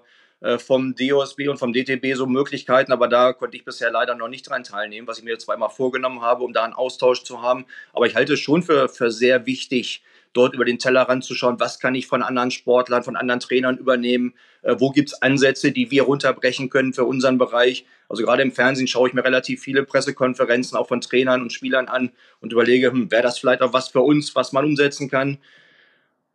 vom 0.58 0.94
DOSB 0.94 1.48
und 1.48 1.58
vom 1.58 1.72
DTB 1.72 2.14
so 2.14 2.26
Möglichkeiten, 2.26 2.92
aber 2.92 3.08
da 3.08 3.32
konnte 3.32 3.56
ich 3.56 3.64
bisher 3.64 3.90
leider 3.90 4.14
noch 4.14 4.28
nicht 4.28 4.48
dran 4.48 4.64
teilnehmen, 4.64 5.08
was 5.08 5.18
ich 5.18 5.24
mir 5.24 5.38
zweimal 5.38 5.70
vorgenommen 5.70 6.20
habe, 6.20 6.44
um 6.44 6.52
da 6.52 6.62
einen 6.62 6.74
Austausch 6.74 7.22
zu 7.22 7.40
haben. 7.40 7.64
Aber 7.94 8.06
ich 8.06 8.14
halte 8.14 8.34
es 8.34 8.40
schon 8.40 8.62
für, 8.62 8.88
für 8.88 9.10
sehr 9.10 9.46
wichtig, 9.46 10.02
dort 10.36 10.54
über 10.54 10.64
den 10.64 10.78
Teller 10.78 11.02
ranzuschauen, 11.02 11.58
was 11.58 11.80
kann 11.80 11.94
ich 11.94 12.06
von 12.06 12.22
anderen 12.22 12.50
Sportlern, 12.50 13.02
von 13.02 13.16
anderen 13.16 13.40
Trainern 13.40 13.78
übernehmen, 13.78 14.34
äh, 14.62 14.76
wo 14.78 14.90
gibt 14.90 15.10
es 15.10 15.22
Ansätze, 15.22 15.72
die 15.72 15.90
wir 15.90 16.02
runterbrechen 16.02 16.68
können 16.68 16.92
für 16.92 17.04
unseren 17.04 17.38
Bereich. 17.38 17.86
Also 18.08 18.22
gerade 18.22 18.42
im 18.42 18.52
Fernsehen 18.52 18.86
schaue 18.86 19.08
ich 19.08 19.14
mir 19.14 19.24
relativ 19.24 19.62
viele 19.62 19.84
Pressekonferenzen 19.84 20.76
auch 20.76 20.88
von 20.88 21.00
Trainern 21.00 21.42
und 21.42 21.52
Spielern 21.52 21.88
an 21.88 22.10
und 22.40 22.52
überlege, 22.52 22.90
hm, 22.90 23.10
wäre 23.10 23.22
das 23.22 23.38
vielleicht 23.38 23.62
auch 23.62 23.72
was 23.72 23.88
für 23.88 24.00
uns, 24.00 24.34
was 24.36 24.52
man 24.52 24.64
umsetzen 24.64 25.08
kann. 25.08 25.38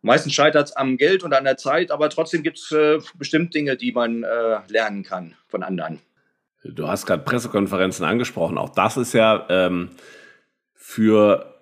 Meistens 0.02 0.34
scheitert 0.34 0.68
es 0.68 0.76
am 0.76 0.96
Geld 0.96 1.22
und 1.22 1.32
an 1.32 1.44
der 1.44 1.56
Zeit, 1.56 1.92
aber 1.92 2.10
trotzdem 2.10 2.42
gibt 2.42 2.58
es 2.58 2.72
äh, 2.72 2.98
bestimmt 3.14 3.54
Dinge, 3.54 3.76
die 3.76 3.92
man 3.92 4.24
äh, 4.24 4.58
lernen 4.68 5.04
kann 5.04 5.34
von 5.46 5.62
anderen. 5.62 6.00
Du 6.64 6.88
hast 6.88 7.06
gerade 7.06 7.22
Pressekonferenzen 7.22 8.04
angesprochen. 8.04 8.58
Auch 8.58 8.70
das 8.70 8.96
ist 8.96 9.14
ja 9.14 9.46
ähm, 9.48 9.90
für 10.74 11.54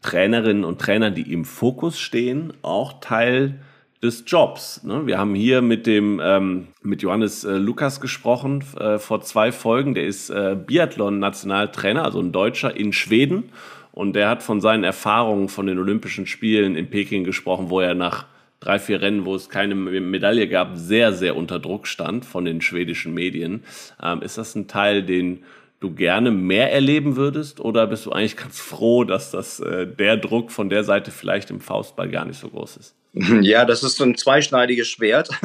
Trainerinnen 0.00 0.64
und 0.64 0.80
Trainer, 0.80 1.10
die 1.10 1.32
im 1.32 1.44
Fokus 1.44 1.98
stehen, 1.98 2.52
auch 2.62 3.00
Teil 3.00 3.60
des 4.02 4.24
Jobs. 4.26 4.82
Ne? 4.82 5.06
Wir 5.06 5.18
haben 5.18 5.34
hier 5.34 5.62
mit 5.62 5.86
dem 5.86 6.20
ähm, 6.22 6.68
mit 6.82 7.02
Johannes 7.02 7.44
äh, 7.44 7.52
Lukas 7.52 8.00
gesprochen 8.00 8.64
äh, 8.78 8.98
vor 8.98 9.22
zwei 9.22 9.52
Folgen. 9.52 9.94
Der 9.94 10.06
ist 10.06 10.28
äh, 10.30 10.56
Biathlon-Nationaltrainer, 10.56 12.04
also 12.04 12.20
ein 12.20 12.32
Deutscher 12.32 12.76
in 12.76 12.92
Schweden 12.92 13.50
und 13.92 14.14
der 14.14 14.28
hat 14.28 14.42
von 14.42 14.60
seinen 14.60 14.84
Erfahrungen 14.84 15.48
von 15.48 15.66
den 15.66 15.78
Olympischen 15.78 16.26
Spielen 16.26 16.76
in 16.76 16.90
Peking 16.90 17.24
gesprochen, 17.24 17.70
wo 17.70 17.80
er 17.80 17.94
nach 17.94 18.26
drei, 18.58 18.78
vier 18.78 19.00
Rennen, 19.02 19.24
wo 19.24 19.34
es 19.34 19.48
keine 19.48 19.74
Medaille 19.74 20.48
gab, 20.48 20.76
sehr, 20.76 21.12
sehr 21.12 21.36
unter 21.36 21.58
Druck 21.58 21.86
stand 21.86 22.24
von 22.24 22.44
den 22.44 22.60
schwedischen 22.60 23.12
Medien. 23.12 23.64
Ähm, 24.02 24.22
ist 24.22 24.38
das 24.38 24.54
ein 24.54 24.68
Teil, 24.68 25.02
den 25.02 25.44
du 25.80 25.92
gerne 25.92 26.30
mehr 26.30 26.72
erleben 26.72 27.16
würdest 27.16 27.60
oder 27.60 27.86
bist 27.86 28.06
du 28.06 28.12
eigentlich 28.12 28.36
ganz 28.38 28.60
froh, 28.60 29.04
dass 29.04 29.30
das 29.30 29.60
äh, 29.60 29.86
der 29.86 30.16
Druck 30.16 30.50
von 30.50 30.70
der 30.70 30.84
Seite 30.84 31.10
vielleicht 31.10 31.50
im 31.50 31.60
Faustball 31.60 32.08
gar 32.08 32.24
nicht 32.24 32.38
so 32.38 32.48
groß 32.48 32.76
ist? 32.76 32.96
Ja, 33.42 33.64
das 33.64 33.82
ist 33.82 33.96
so 33.96 34.04
ein 34.04 34.16
zweischneidiges 34.16 34.88
Schwert. 34.88 35.28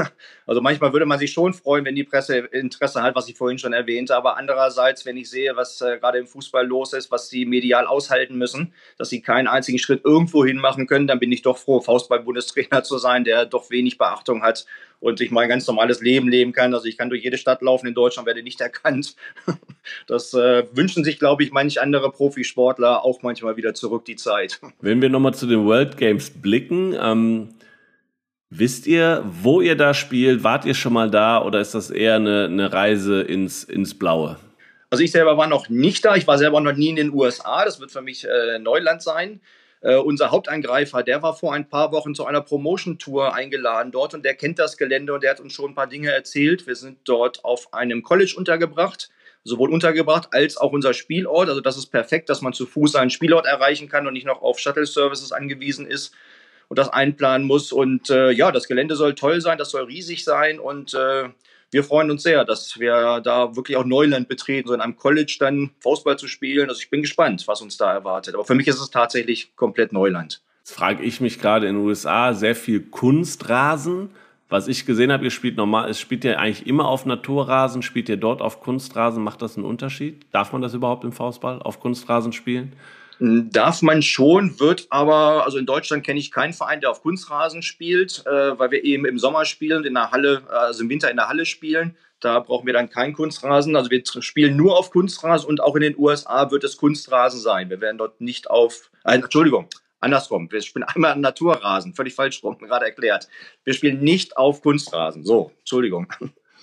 Also 0.50 0.62
manchmal 0.62 0.94
würde 0.94 1.06
man 1.06 1.20
sich 1.20 1.34
schon 1.34 1.54
freuen, 1.54 1.84
wenn 1.84 1.96
die 1.96 2.06
Presse 2.06 2.38
Interesse 2.38 3.02
hat, 3.02 3.16
was 3.16 3.28
ich 3.28 3.36
vorhin 3.36 3.60
schon 3.60 3.74
erwähnte. 3.74 4.16
Aber 4.16 4.38
andererseits, 4.38 5.06
wenn 5.06 5.18
ich 5.18 5.30
sehe, 5.30 5.58
was 5.58 5.82
äh, 5.82 5.98
gerade 5.98 6.20
im 6.20 6.26
Fußball 6.26 6.66
los 6.66 6.94
ist, 6.94 7.12
was 7.12 7.28
sie 7.28 7.46
medial 7.46 7.86
aushalten 7.86 8.38
müssen, 8.38 8.72
dass 8.98 9.10
sie 9.10 9.22
keinen 9.22 9.48
einzigen 9.48 9.78
Schritt 9.78 10.06
irgendwo 10.06 10.46
hin 10.46 10.56
machen 10.56 10.88
können, 10.88 11.06
dann 11.06 11.20
bin 11.20 11.34
ich 11.34 11.42
doch 11.42 11.58
froh, 11.58 11.82
Faustball-Bundestrainer 11.82 12.82
zu 12.86 12.98
sein, 12.98 13.26
der 13.26 13.46
doch 13.46 13.70
wenig 13.70 13.98
Beachtung 13.98 14.42
hat 14.42 14.66
und 15.02 15.20
ich 15.20 15.32
mein 15.32 15.50
ganz 15.50 15.68
normales 15.68 16.00
Leben 16.00 16.30
leben 16.30 16.54
kann. 16.54 16.74
Also 16.74 16.86
ich 16.86 16.98
kann 16.98 17.10
durch 17.10 17.24
jede 17.24 17.38
Stadt 17.38 17.62
laufen 17.62 17.88
in 17.88 17.94
Deutschland, 17.94 18.26
werde 18.26 18.42
nicht 18.42 18.62
erkannt. 18.62 19.16
Das 20.06 20.34
äh, 20.34 20.66
wünschen 20.74 21.06
sich, 21.06 21.18
glaube 21.18 21.44
ich, 21.44 21.52
manch 21.54 21.80
andere 21.80 22.12
Profisportler 22.12 23.06
auch 23.06 23.22
manchmal 23.22 23.56
wieder 23.56 23.74
zurück, 23.74 24.04
die 24.04 24.18
Zeit. 24.18 24.60
Wenn 24.82 25.02
wir 25.02 25.08
nochmal 25.08 25.34
zu 25.34 25.48
den 25.48 25.66
World 25.66 25.96
Games 25.96 26.30
blicken, 26.30 26.94
ähm 27.00 27.50
Wisst 28.50 28.88
ihr, 28.88 29.24
wo 29.26 29.60
ihr 29.60 29.76
da 29.76 29.94
spielt? 29.94 30.44
Wart 30.44 30.64
ihr 30.64 30.74
schon 30.74 30.94
mal 30.94 31.12
da 31.12 31.44
oder 31.44 31.60
ist 31.60 31.76
das 31.76 31.90
eher 31.90 32.16
eine, 32.16 32.46
eine 32.46 32.72
Reise 32.72 33.22
ins, 33.22 33.66
ins 33.66 33.98
Blaue? 33.98 34.38
Also 34.90 35.04
ich 35.04 35.12
selber 35.12 35.38
war 35.38 35.48
noch 35.48 35.68
nicht 35.68 36.06
da. 36.06 36.16
Ich 36.16 36.28
war 36.28 36.38
selber 36.38 36.62
noch 36.62 36.74
nie 36.74 36.88
in 36.90 36.96
den 36.96 37.14
USA. 37.14 37.66
Das 37.66 37.82
wird 37.82 37.92
für 37.92 38.02
mich 38.02 38.26
äh, 38.26 38.58
Neuland 38.60 39.04
sein. 39.04 39.42
Äh, 39.82 39.98
unser 39.98 40.32
Hauptangreifer, 40.32 41.04
der 41.04 41.22
war 41.22 41.36
vor 41.36 41.54
ein 41.54 41.68
paar 41.68 41.92
Wochen 41.92 42.16
zu 42.16 42.26
einer 42.26 42.40
Promotion-Tour 42.40 43.36
eingeladen 43.36 43.92
dort 43.92 44.14
und 44.14 44.24
der 44.24 44.34
kennt 44.34 44.60
das 44.60 44.78
Gelände 44.78 45.14
und 45.14 45.24
der 45.24 45.32
hat 45.32 45.42
uns 45.42 45.52
schon 45.52 45.72
ein 45.72 45.76
paar 45.76 45.88
Dinge 45.88 46.12
erzählt. 46.12 46.68
Wir 46.68 46.76
sind 46.76 47.00
dort 47.04 47.44
auf 47.44 47.74
einem 47.74 48.02
College 48.02 48.34
untergebracht, 48.38 49.10
sowohl 49.44 49.72
untergebracht 49.72 50.30
als 50.32 50.56
auch 50.56 50.72
unser 50.72 50.94
Spielort. 50.94 51.50
Also 51.50 51.60
das 51.60 51.76
ist 51.76 51.88
perfekt, 51.88 52.30
dass 52.30 52.42
man 52.42 52.54
zu 52.54 52.66
Fuß 52.66 52.96
einen 52.96 53.12
Spielort 53.12 53.46
erreichen 53.46 53.90
kann 53.90 54.08
und 54.08 54.14
nicht 54.14 54.26
noch 54.26 54.42
auf 54.42 54.58
Shuttle-Services 54.58 55.34
angewiesen 55.34 55.86
ist 55.86 56.16
und 56.68 56.80
das 56.80 56.90
einplanen 56.90 57.48
muss. 57.48 57.72
Und 57.72 58.10
äh, 58.10 58.32
ja, 58.32 58.52
das 58.52 58.68
Gelände 58.68 58.96
soll 58.96 59.16
toll 59.16 59.42
sein, 59.42 59.58
das 59.58 59.72
soll 59.72 59.84
riesig 59.84 60.24
sein 60.24 60.60
und 60.60 60.94
äh, 60.94 61.30
wir 61.72 61.84
freuen 61.84 62.10
uns 62.12 62.24
sehr, 62.24 62.46
dass 62.46 62.80
wir 62.80 63.20
da 63.22 63.56
wirklich 63.56 63.76
auch 63.76 63.84
Neuland 63.84 64.30
betreten, 64.30 64.70
so 64.70 64.74
in 64.74 64.82
einem 64.82 64.96
College 64.96 65.36
dann 65.40 65.72
Faustball 65.80 66.18
zu 66.18 66.28
spielen. 66.28 66.70
Also 66.70 66.80
ich 66.82 66.90
bin 66.90 67.02
gespannt, 67.02 67.46
was 67.48 67.62
uns 67.62 67.76
da 67.76 67.92
erwartet. 67.92 68.36
Aber 68.36 68.46
für 68.46 68.56
mich 68.56 68.68
ist 68.68 68.80
es 68.80 68.90
tatsächlich 68.90 69.54
komplett 69.56 69.92
Neuland. 69.92 70.42
Jetzt 70.60 70.76
frage 70.76 71.04
ich 71.04 71.20
mich 71.20 71.40
gerade 71.40 71.68
in 71.68 71.76
den 71.76 71.86
USA 71.86 72.34
sehr 72.34 72.56
viel 72.56 72.82
Kunstrasen. 72.82 74.10
Was 74.50 74.70
ich 74.70 74.86
gesehen 74.86 75.12
habe, 75.12 75.26
ihr 75.26 75.32
spielt 75.32 75.58
normal, 75.58 75.90
es 75.90 76.00
spielt 76.00 76.24
ja 76.24 76.38
eigentlich 76.38 76.68
immer 76.68 76.88
auf 76.88 77.06
Naturrasen, 77.06 77.82
spielt 77.82 78.08
ihr 78.08 78.16
dort 78.16 78.42
auf 78.42 78.62
Kunstrasen, 78.62 79.22
macht 79.22 79.42
das 79.42 79.58
einen 79.58 79.66
Unterschied? 79.66 80.26
Darf 80.32 80.54
man 80.54 80.62
das 80.62 80.74
überhaupt 80.74 81.04
im 81.04 81.12
Faustball 81.12 81.62
auf 81.62 81.82
Kunstrasen 81.82 82.32
spielen? 82.32 82.72
Darf 83.20 83.82
man 83.82 84.04
schon, 84.04 84.60
wird 84.60 84.88
aber, 84.92 85.44
also 85.46 85.58
in 85.58 85.66
Deutschland 85.66 86.06
kenne 86.06 86.20
ich 86.20 86.32
keinen 86.32 86.54
Verein, 86.54 86.82
der 86.82 86.92
auf 86.92 87.02
Kunstrasen 87.02 87.64
spielt, 87.64 88.24
äh, 88.28 88.60
weil 88.60 88.70
wir 88.72 88.84
eben 88.84 89.06
im 89.06 89.18
Sommer 89.18 89.46
spielen 89.46 89.86
in 89.86 89.96
der 89.96 90.12
Halle, 90.12 90.44
also 90.50 90.84
im 90.84 90.90
Winter 90.90 91.10
in 91.10 91.18
der 91.18 91.28
Halle 91.28 91.46
spielen. 91.46 91.98
Da 92.20 92.40
brauchen 92.40 92.66
wir 92.66 92.74
dann 92.74 92.90
keinen 92.90 93.14
Kunstrasen. 93.14 93.76
Also 93.76 93.90
wir 93.90 94.04
spielen 94.20 94.56
nur 94.56 94.78
auf 94.78 94.92
Kunstrasen 94.92 95.50
und 95.50 95.62
auch 95.62 95.76
in 95.76 95.82
den 95.82 95.98
USA 95.98 96.50
wird 96.52 96.64
es 96.64 96.78
Kunstrasen 96.78 97.40
sein. 97.40 97.70
Wir 97.70 97.82
werden 97.82 97.98
dort 97.98 98.22
nicht 98.22 98.50
auf, 98.50 98.92
äh, 99.04 99.16
Entschuldigung, 99.16 99.68
andersrum. 100.00 100.52
Wir 100.52 100.62
spielen 100.62 100.84
einmal 100.88 101.14
an 101.14 101.22
Naturrasen, 101.22 101.96
völlig 101.96 102.14
falsch 102.14 102.44
rum, 102.44 102.58
gerade 102.60 102.86
erklärt. 102.86 103.28
Wir 103.64 103.74
spielen 103.74 104.00
nicht 104.00 104.38
auf 104.38 104.62
Kunstrasen. 104.62 105.24
So, 105.24 105.52
Entschuldigung. 105.60 106.12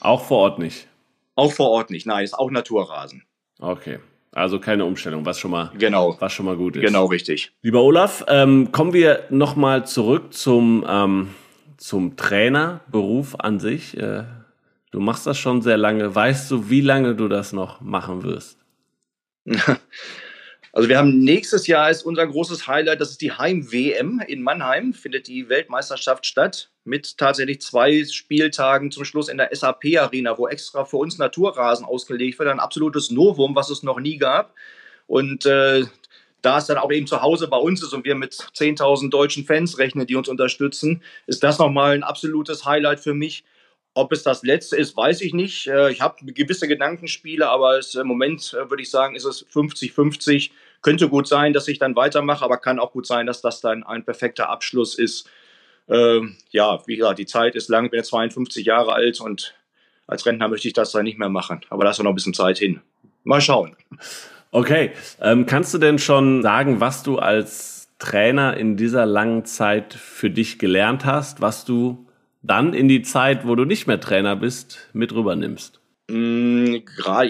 Auch 0.00 0.24
vor 0.24 0.38
Ort 0.38 0.58
nicht. 0.58 0.88
Auch 1.34 1.52
vor 1.52 1.70
Ort 1.70 1.90
nicht, 1.90 2.06
nein, 2.06 2.24
ist 2.24 2.34
auch 2.34 2.50
Naturrasen. 2.50 3.24
Okay. 3.58 3.98
Also 4.34 4.58
keine 4.58 4.84
Umstellung, 4.84 5.24
was 5.24 5.38
schon 5.38 5.52
mal, 5.52 5.70
genau. 5.78 6.16
was 6.18 6.32
schon 6.32 6.46
mal 6.46 6.56
gut 6.56 6.74
ist. 6.74 6.82
Genau, 6.82 7.06
richtig. 7.06 7.52
Lieber 7.62 7.82
Olaf, 7.82 8.24
ähm, 8.26 8.72
kommen 8.72 8.92
wir 8.92 9.24
nochmal 9.30 9.86
zurück 9.86 10.34
zum, 10.34 10.84
ähm, 10.88 11.28
zum 11.76 12.16
Trainerberuf 12.16 13.36
an 13.38 13.60
sich. 13.60 13.96
Äh, 13.96 14.24
du 14.90 14.98
machst 14.98 15.28
das 15.28 15.38
schon 15.38 15.62
sehr 15.62 15.76
lange. 15.76 16.12
Weißt 16.12 16.50
du, 16.50 16.68
wie 16.68 16.80
lange 16.80 17.14
du 17.14 17.28
das 17.28 17.52
noch 17.52 17.80
machen 17.80 18.24
wirst? 18.24 18.58
Also 20.76 20.88
wir 20.88 20.98
haben 20.98 21.20
nächstes 21.20 21.68
Jahr 21.68 21.88
ist 21.88 22.02
unser 22.02 22.26
großes 22.26 22.66
Highlight, 22.66 23.00
das 23.00 23.10
ist 23.10 23.20
die 23.20 23.30
Heim-WM 23.30 24.20
in 24.26 24.42
Mannheim, 24.42 24.92
findet 24.92 25.28
die 25.28 25.48
Weltmeisterschaft 25.48 26.26
statt 26.26 26.72
mit 26.84 27.18
tatsächlich 27.18 27.60
zwei 27.60 28.04
Spieltagen 28.04 28.90
zum 28.90 29.04
Schluss 29.04 29.28
in 29.28 29.38
der 29.38 29.50
SAP-Arena, 29.52 30.38
wo 30.38 30.46
extra 30.46 30.84
für 30.84 30.98
uns 30.98 31.18
Naturrasen 31.18 31.86
ausgelegt 31.86 32.38
wird. 32.38 32.48
Ein 32.48 32.60
absolutes 32.60 33.10
Novum, 33.10 33.56
was 33.56 33.70
es 33.70 33.82
noch 33.82 33.98
nie 33.98 34.18
gab. 34.18 34.54
Und 35.06 35.46
äh, 35.46 35.84
da 36.42 36.58
es 36.58 36.66
dann 36.66 36.76
auch 36.76 36.92
eben 36.92 37.06
zu 37.06 37.22
Hause 37.22 37.48
bei 37.48 37.56
uns 37.56 37.82
ist 37.82 37.94
und 37.94 38.04
wir 38.04 38.14
mit 38.14 38.34
10.000 38.34 39.10
deutschen 39.10 39.44
Fans 39.44 39.78
rechnen, 39.78 40.06
die 40.06 40.14
uns 40.14 40.28
unterstützen, 40.28 41.02
ist 41.26 41.42
das 41.42 41.58
nochmal 41.58 41.94
ein 41.94 42.02
absolutes 42.02 42.66
Highlight 42.66 43.00
für 43.00 43.14
mich. 43.14 43.44
Ob 43.94 44.12
es 44.12 44.24
das 44.24 44.42
letzte 44.42 44.76
ist, 44.76 44.96
weiß 44.96 45.20
ich 45.20 45.32
nicht. 45.32 45.68
Äh, 45.68 45.90
ich 45.92 46.00
habe 46.00 46.24
gewisse 46.32 46.68
Gedankenspiele, 46.68 47.48
aber 47.48 47.78
es, 47.78 47.94
im 47.94 48.08
Moment 48.08 48.52
äh, 48.52 48.68
würde 48.68 48.82
ich 48.82 48.90
sagen, 48.90 49.14
ist 49.14 49.24
es 49.24 49.46
50-50. 49.46 50.50
Könnte 50.82 51.08
gut 51.08 51.28
sein, 51.28 51.52
dass 51.52 51.68
ich 51.68 51.78
dann 51.78 51.96
weitermache, 51.96 52.44
aber 52.44 52.58
kann 52.58 52.80
auch 52.80 52.92
gut 52.92 53.06
sein, 53.06 53.26
dass 53.26 53.40
das 53.40 53.60
dann 53.60 53.84
ein 53.84 54.04
perfekter 54.04 54.50
Abschluss 54.50 54.98
ist. 54.98 55.30
Ähm, 55.88 56.36
ja, 56.50 56.80
wie 56.86 56.96
gesagt, 56.96 57.18
die 57.18 57.26
Zeit 57.26 57.54
ist 57.54 57.68
lang, 57.68 57.86
ich 57.86 57.90
bin 57.90 57.98
jetzt 57.98 58.08
52 58.08 58.64
Jahre 58.64 58.92
alt 58.92 59.20
und 59.20 59.54
als 60.06 60.26
Rentner 60.26 60.48
möchte 60.48 60.68
ich 60.68 60.74
das 60.74 60.92
dann 60.92 61.04
nicht 61.04 61.18
mehr 61.18 61.28
machen. 61.28 61.60
Aber 61.70 61.84
da 61.84 61.90
ist 61.90 62.02
noch 62.02 62.10
ein 62.10 62.14
bisschen 62.14 62.34
Zeit 62.34 62.58
hin. 62.58 62.80
Mal 63.22 63.40
schauen. 63.40 63.76
Okay, 64.50 64.92
ähm, 65.20 65.46
kannst 65.46 65.74
du 65.74 65.78
denn 65.78 65.98
schon 65.98 66.42
sagen, 66.42 66.80
was 66.80 67.02
du 67.02 67.18
als 67.18 67.88
Trainer 67.98 68.56
in 68.56 68.76
dieser 68.76 69.06
langen 69.06 69.44
Zeit 69.44 69.94
für 69.94 70.30
dich 70.30 70.58
gelernt 70.58 71.04
hast, 71.04 71.40
was 71.40 71.64
du 71.64 72.06
dann 72.42 72.74
in 72.74 72.88
die 72.88 73.02
Zeit, 73.02 73.46
wo 73.46 73.54
du 73.54 73.64
nicht 73.64 73.86
mehr 73.86 74.00
Trainer 74.00 74.36
bist, 74.36 74.90
mit 74.92 75.14
rübernimmst? 75.14 75.80
Mm, 76.08 76.76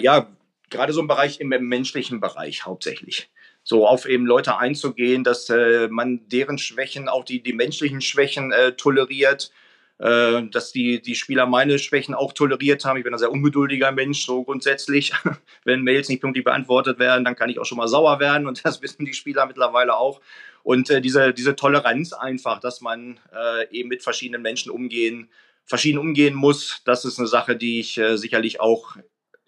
ja, 0.01 0.27
gerade 0.69 0.93
so 0.93 0.99
im 0.99 1.07
Bereich, 1.07 1.39
im 1.39 1.49
menschlichen 1.49 2.19
Bereich 2.19 2.65
hauptsächlich. 2.65 3.29
So 3.67 3.87
auf 3.87 4.05
eben 4.05 4.27
Leute 4.27 4.57
einzugehen, 4.59 5.23
dass 5.23 5.49
äh, 5.49 5.87
man 5.89 6.27
deren 6.29 6.59
Schwächen, 6.59 7.09
auch 7.09 7.25
die, 7.25 7.41
die 7.41 7.53
menschlichen 7.53 7.99
Schwächen 7.99 8.51
äh, 8.51 8.73
toleriert, 8.73 9.51
äh, 9.97 10.43
dass 10.51 10.71
die, 10.71 11.01
die 11.01 11.15
Spieler 11.15 11.47
meine 11.47 11.79
Schwächen 11.79 12.13
auch 12.13 12.31
toleriert 12.33 12.85
haben. 12.85 12.97
Ich 12.97 13.03
bin 13.03 13.13
ein 13.13 13.19
sehr 13.19 13.31
ungeduldiger 13.31 13.91
Mensch, 13.91 14.23
so 14.23 14.43
grundsätzlich. 14.43 15.13
Wenn 15.63 15.81
Mails 15.81 16.09
nicht 16.09 16.21
pünktlich 16.21 16.45
beantwortet 16.45 16.99
werden, 16.99 17.25
dann 17.25 17.35
kann 17.35 17.49
ich 17.49 17.57
auch 17.59 17.65
schon 17.65 17.79
mal 17.79 17.87
sauer 17.87 18.19
werden 18.19 18.45
und 18.45 18.61
das 18.65 18.83
wissen 18.83 19.03
die 19.03 19.15
Spieler 19.15 19.47
mittlerweile 19.47 19.95
auch. 19.95 20.21
Und 20.61 20.91
äh, 20.91 21.01
diese, 21.01 21.33
diese 21.33 21.55
Toleranz 21.55 22.13
einfach, 22.13 22.59
dass 22.59 22.81
man 22.81 23.19
äh, 23.33 23.67
eben 23.71 23.89
mit 23.89 24.03
verschiedenen 24.03 24.43
Menschen 24.43 24.71
umgehen, 24.71 25.29
verschieden 25.63 25.97
umgehen 25.97 26.35
muss, 26.35 26.81
das 26.85 27.05
ist 27.05 27.17
eine 27.17 27.27
Sache, 27.27 27.55
die 27.55 27.79
ich 27.79 27.97
äh, 27.97 28.17
sicherlich 28.17 28.59
auch 28.59 28.95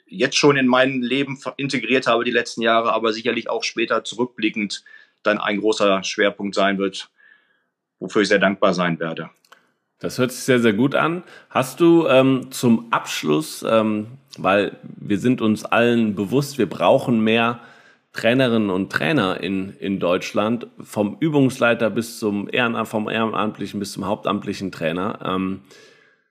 jetzt 0.09 0.37
schon 0.37 0.57
in 0.57 0.67
mein 0.67 1.01
Leben 1.01 1.39
integriert 1.57 2.07
habe 2.07 2.23
die 2.23 2.31
letzten 2.31 2.61
Jahre, 2.61 2.93
aber 2.93 3.13
sicherlich 3.13 3.49
auch 3.49 3.63
später 3.63 4.03
zurückblickend 4.03 4.83
dann 5.23 5.37
ein 5.37 5.59
großer 5.59 6.03
Schwerpunkt 6.03 6.55
sein 6.55 6.77
wird, 6.77 7.09
wofür 7.99 8.21
ich 8.21 8.27
sehr 8.27 8.39
dankbar 8.39 8.73
sein 8.73 8.99
werde. 8.99 9.29
Das 9.99 10.19
hört 10.19 10.31
sich 10.31 10.43
sehr, 10.43 10.59
sehr 10.59 10.73
gut 10.73 10.93
an. 10.93 11.23
Hast 11.49 11.79
du 11.79 12.07
ähm, 12.07 12.51
zum 12.51 12.91
Abschluss, 12.91 13.65
ähm, 13.67 14.07
weil 14.37 14.77
wir 14.83 15.17
sind 15.17 15.41
uns 15.41 15.65
allen 15.65 16.15
bewusst, 16.15 16.59
wir 16.59 16.69
brauchen 16.69 17.21
mehr 17.21 17.59
Trainerinnen 18.13 18.69
und 18.69 18.91
Trainer 18.91 19.41
in, 19.41 19.75
in 19.77 19.99
Deutschland, 19.99 20.67
vom 20.79 21.17
Übungsleiter 21.19 21.89
bis 21.89 22.19
zum 22.19 22.47
Ehrenamt, 22.51 22.87
vom 22.87 23.09
Ehrenamtlichen 23.09 23.79
bis 23.79 23.91
zum 23.91 24.05
hauptamtlichen 24.05 24.71
Trainer. 24.71 25.19
Ähm, 25.23 25.61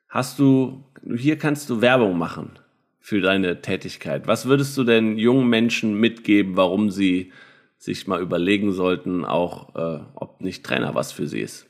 hast 0.09 0.39
du, 0.39 0.85
hier 1.17 1.37
kannst 1.37 1.69
du 1.69 1.81
Werbung 1.81 2.19
machen 2.19 2.59
für 3.07 3.21
deine 3.21 3.63
Tätigkeit. 3.63 4.27
Was 4.27 4.47
würdest 4.47 4.77
du 4.77 4.83
denn 4.83 5.17
jungen 5.17 5.47
Menschen 5.47 5.95
mitgeben, 5.95 6.57
warum 6.57 6.91
sie 6.91 7.33
sich 7.79 8.09
mal 8.09 8.21
überlegen 8.21 8.73
sollten, 8.73 9.25
auch 9.25 9.77
äh, 9.77 10.01
ob 10.17 10.41
nicht 10.41 10.67
Trainer 10.67 10.97
was 10.97 11.13
für 11.13 11.29
sie 11.29 11.41
ist? 11.41 11.69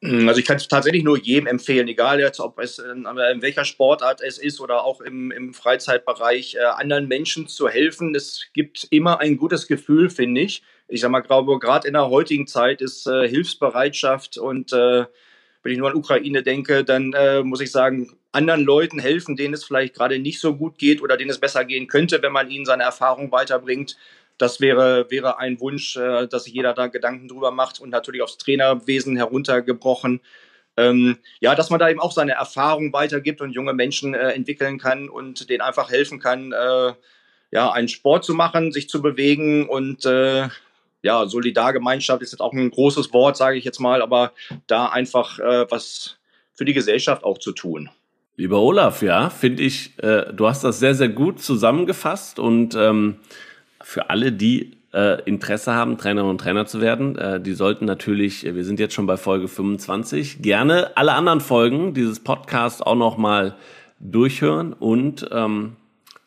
Mm, 0.00 0.26
also 0.26 0.40
ich 0.40 0.46
kann 0.46 0.56
es 0.56 0.66
tatsächlich 0.66 1.04
nur 1.04 1.18
jedem 1.18 1.46
empfehlen, 1.46 1.88
egal 1.88 2.20
jetzt, 2.20 2.40
ob 2.40 2.58
es 2.58 2.78
in, 2.78 3.04
in 3.04 3.42
welcher 3.42 3.66
Sportart 3.66 4.22
es 4.22 4.38
ist 4.38 4.58
oder 4.58 4.82
auch 4.82 5.02
im, 5.02 5.30
im 5.30 5.52
Freizeitbereich, 5.52 6.54
äh, 6.54 6.60
anderen 6.60 7.06
Menschen 7.06 7.48
zu 7.48 7.68
helfen. 7.68 8.14
Es 8.14 8.46
gibt 8.54 8.86
immer 8.88 9.20
ein 9.20 9.36
gutes 9.36 9.66
Gefühl, 9.66 10.08
finde 10.08 10.40
ich. 10.40 10.62
Ich 10.88 11.02
sage 11.02 11.12
mal, 11.12 11.20
glaube 11.20 11.58
gerade 11.58 11.86
in 11.86 11.92
der 11.92 12.08
heutigen 12.08 12.46
Zeit 12.46 12.80
ist 12.80 13.06
äh, 13.06 13.28
Hilfsbereitschaft 13.28 14.38
und 14.38 14.72
äh, 14.72 15.04
wenn 15.66 15.72
ich 15.72 15.78
nur 15.78 15.90
an 15.90 15.96
Ukraine 15.96 16.42
denke, 16.42 16.84
dann 16.84 17.12
äh, 17.12 17.42
muss 17.42 17.60
ich 17.60 17.70
sagen, 17.70 18.16
anderen 18.32 18.62
Leuten 18.62 18.98
helfen, 18.98 19.36
denen 19.36 19.54
es 19.54 19.64
vielleicht 19.64 19.94
gerade 19.94 20.18
nicht 20.18 20.40
so 20.40 20.56
gut 20.56 20.78
geht 20.78 21.02
oder 21.02 21.16
denen 21.16 21.30
es 21.30 21.38
besser 21.38 21.64
gehen 21.64 21.86
könnte, 21.86 22.22
wenn 22.22 22.32
man 22.32 22.50
ihnen 22.50 22.64
seine 22.64 22.84
Erfahrung 22.84 23.30
weiterbringt 23.32 23.96
das 24.38 24.60
wäre, 24.60 25.10
wäre 25.10 25.38
ein 25.38 25.60
Wunsch, 25.60 25.96
äh, 25.96 26.26
dass 26.26 26.44
sich 26.44 26.54
jeder 26.54 26.74
da 26.74 26.88
Gedanken 26.88 27.28
drüber 27.28 27.50
macht 27.50 27.80
und 27.80 27.90
natürlich 27.90 28.22
aufs 28.22 28.38
Trainerwesen 28.38 29.16
heruntergebrochen. 29.16 30.20
Ähm, 30.76 31.18
ja, 31.40 31.54
dass 31.54 31.70
man 31.70 31.80
da 31.80 31.88
eben 31.88 32.00
auch 32.00 32.12
seine 32.12 32.32
Erfahrung 32.32 32.92
weitergibt 32.92 33.40
und 33.40 33.52
junge 33.52 33.72
Menschen 33.72 34.12
äh, 34.12 34.32
entwickeln 34.32 34.78
kann 34.78 35.08
und 35.08 35.48
denen 35.48 35.62
einfach 35.62 35.90
helfen 35.90 36.20
kann, 36.20 36.52
äh, 36.52 36.92
ja, 37.50 37.70
einen 37.70 37.88
Sport 37.88 38.24
zu 38.24 38.34
machen, 38.34 38.72
sich 38.72 38.88
zu 38.88 39.00
bewegen 39.00 39.66
und 39.68 40.04
äh, 40.04 40.48
ja, 41.02 41.26
Solidargemeinschaft 41.26 42.22
ist 42.22 42.32
jetzt 42.32 42.40
auch 42.40 42.52
ein 42.52 42.70
großes 42.70 43.12
Wort, 43.12 43.36
sage 43.36 43.58
ich 43.58 43.64
jetzt 43.64 43.80
mal, 43.80 44.02
aber 44.02 44.32
da 44.66 44.86
einfach 44.86 45.38
äh, 45.38 45.66
was 45.70 46.16
für 46.54 46.64
die 46.64 46.72
Gesellschaft 46.72 47.24
auch 47.24 47.38
zu 47.38 47.52
tun. 47.52 47.90
Lieber 48.36 48.60
Olaf, 48.60 49.02
ja, 49.02 49.30
finde 49.30 49.62
ich, 49.62 49.98
äh, 50.02 50.32
du 50.32 50.46
hast 50.46 50.62
das 50.62 50.78
sehr, 50.78 50.94
sehr 50.94 51.08
gut 51.08 51.40
zusammengefasst 51.40 52.38
und 52.38 52.74
ähm, 52.74 53.16
für 53.82 54.10
alle, 54.10 54.32
die 54.32 54.76
äh, 54.92 55.22
Interesse 55.22 55.72
haben, 55.74 55.96
Trainerinnen 55.96 56.32
und 56.32 56.40
Trainer 56.40 56.66
zu 56.66 56.80
werden, 56.80 57.16
äh, 57.16 57.40
die 57.40 57.54
sollten 57.54 57.86
natürlich, 57.86 58.42
wir 58.44 58.64
sind 58.64 58.78
jetzt 58.78 58.94
schon 58.94 59.06
bei 59.06 59.16
Folge 59.16 59.48
25, 59.48 60.42
gerne 60.42 60.96
alle 60.96 61.14
anderen 61.14 61.40
Folgen 61.40 61.94
dieses 61.94 62.20
Podcasts 62.20 62.82
auch 62.82 62.94
nochmal 62.94 63.54
durchhören 64.00 64.74
und 64.74 65.26
ähm, 65.32 65.76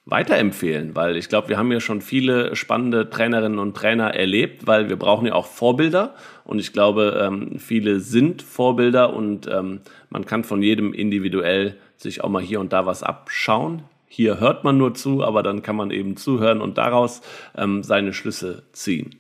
weiterempfehlen, 0.10 0.96
weil 0.96 1.16
ich 1.16 1.30
glaube, 1.30 1.50
wir 1.50 1.58
haben 1.58 1.72
ja 1.72 1.80
schon 1.80 2.02
viele 2.02 2.56
spannende 2.56 3.10
Trainerinnen 3.10 3.60
und 3.60 3.76
Trainer 3.76 4.14
erlebt, 4.14 4.66
weil 4.66 4.90
wir 4.90 4.98
brauchen 4.98 5.28
ja 5.28 5.34
auch 5.34 5.46
Vorbilder 5.46 6.16
und 6.44 6.60
ich 6.60 6.74
glaube, 6.74 7.20
ähm, 7.22 7.60
viele 7.60 8.00
sind 8.00 8.42
Vorbilder 8.42 9.14
und 9.14 9.48
ähm, 9.48 9.82
man 10.10 10.26
kann 10.26 10.44
von 10.44 10.64
jedem 10.64 10.94
individuell 10.94 11.76
sich 11.96 12.24
auch 12.24 12.30
mal 12.30 12.42
hier 12.42 12.60
und 12.60 12.74
da 12.74 12.86
was 12.86 13.04
abschauen. 13.04 13.84
Hier 14.08 14.40
hört 14.40 14.64
man 14.64 14.78
nur 14.78 14.96
zu, 14.96 15.24
aber 15.24 15.44
dann 15.44 15.62
kann 15.62 15.76
man 15.76 15.92
eben 15.92 16.18
zuhören 16.18 16.62
und 16.62 16.80
daraus 16.80 17.22
ähm, 17.56 17.84
seine 17.84 18.14
Schlüsse 18.14 18.64
ziehen. 18.72 19.16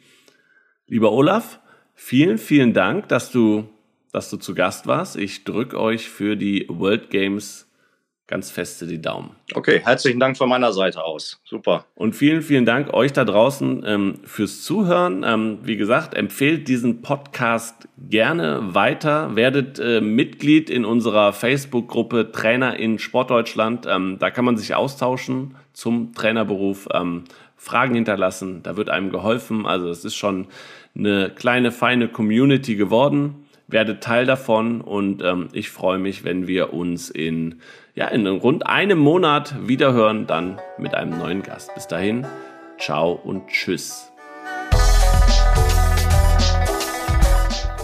Lieber 0.87 1.11
Olaf, 1.11 1.59
vielen, 1.93 2.39
vielen 2.39 2.73
Dank, 2.73 3.07
dass 3.09 3.31
du, 3.31 3.69
dass 4.11 4.31
du 4.31 4.37
zu 4.37 4.55
Gast 4.55 4.87
warst. 4.87 5.17
Ich 5.17 5.43
drücke 5.43 5.79
euch 5.79 6.09
für 6.09 6.35
die 6.35 6.65
World 6.67 7.11
Games 7.11 7.68
ganz 8.29 8.51
feste 8.51 8.85
die 8.85 9.01
Daumen. 9.01 9.31
Okay, 9.55 9.81
herzlichen 9.83 10.19
Dank 10.19 10.37
von 10.37 10.47
meiner 10.47 10.71
Seite 10.71 11.03
aus. 11.03 11.41
Super. 11.43 11.85
Und 11.95 12.15
vielen, 12.15 12.43
vielen 12.43 12.63
Dank 12.63 12.93
euch 12.93 13.11
da 13.11 13.25
draußen 13.25 13.83
ähm, 13.85 14.19
fürs 14.23 14.61
Zuhören. 14.61 15.25
Ähm, 15.27 15.57
wie 15.63 15.77
gesagt, 15.77 16.13
empfehlt 16.13 16.67
diesen 16.67 17.01
Podcast 17.01 17.89
gerne 17.97 18.59
weiter. 18.75 19.35
Werdet 19.35 19.79
äh, 19.79 19.99
Mitglied 19.99 20.69
in 20.69 20.85
unserer 20.85 21.33
Facebook-Gruppe 21.33 22.31
Trainer 22.31 22.77
in 22.77 22.99
Sportdeutschland. 22.99 23.87
Ähm, 23.89 24.17
da 24.19 24.29
kann 24.29 24.45
man 24.45 24.57
sich 24.57 24.75
austauschen 24.75 25.55
zum 25.73 26.13
Trainerberuf, 26.13 26.87
ähm, 26.93 27.23
Fragen 27.55 27.95
hinterlassen. 27.95 28.61
Da 28.61 28.77
wird 28.77 28.91
einem 28.91 29.09
geholfen. 29.09 29.65
Also 29.65 29.89
es 29.89 30.05
ist 30.05 30.15
schon 30.15 30.47
eine 30.95 31.31
kleine, 31.31 31.71
feine 31.71 32.07
Community 32.07 32.75
geworden 32.75 33.47
werdet 33.71 34.03
Teil 34.03 34.25
davon 34.25 34.81
und 34.81 35.21
ähm, 35.21 35.49
ich 35.53 35.69
freue 35.69 35.99
mich, 35.99 36.23
wenn 36.23 36.47
wir 36.47 36.73
uns 36.73 37.09
in, 37.09 37.61
ja, 37.95 38.07
in 38.07 38.25
rund 38.27 38.65
einem 38.65 38.99
Monat 38.99 39.55
wiederhören, 39.67 40.27
dann 40.27 40.59
mit 40.77 40.95
einem 40.95 41.17
neuen 41.17 41.43
Gast. 41.43 41.73
Bis 41.75 41.87
dahin, 41.87 42.25
ciao 42.79 43.11
und 43.11 43.47
tschüss. 43.47 44.11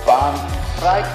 Bahn 0.06 0.36
steigt. 0.78 1.10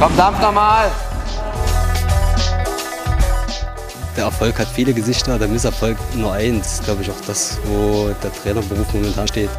Komm, 0.00 0.16
dampf 0.16 0.40
nochmal! 0.40 0.90
Der 4.16 4.24
Erfolg 4.24 4.58
hat 4.58 4.66
viele 4.66 4.92
Gesichter, 4.92 5.38
der 5.38 5.46
Misserfolg 5.46 5.96
nur 6.16 6.32
eins. 6.32 6.82
Glaube 6.84 7.02
ich 7.02 7.10
auch 7.10 7.20
das, 7.26 7.58
wo 7.64 8.12
der 8.20 8.32
Trainerberuf 8.32 8.92
momentan 8.92 9.28
steht. 9.28 9.50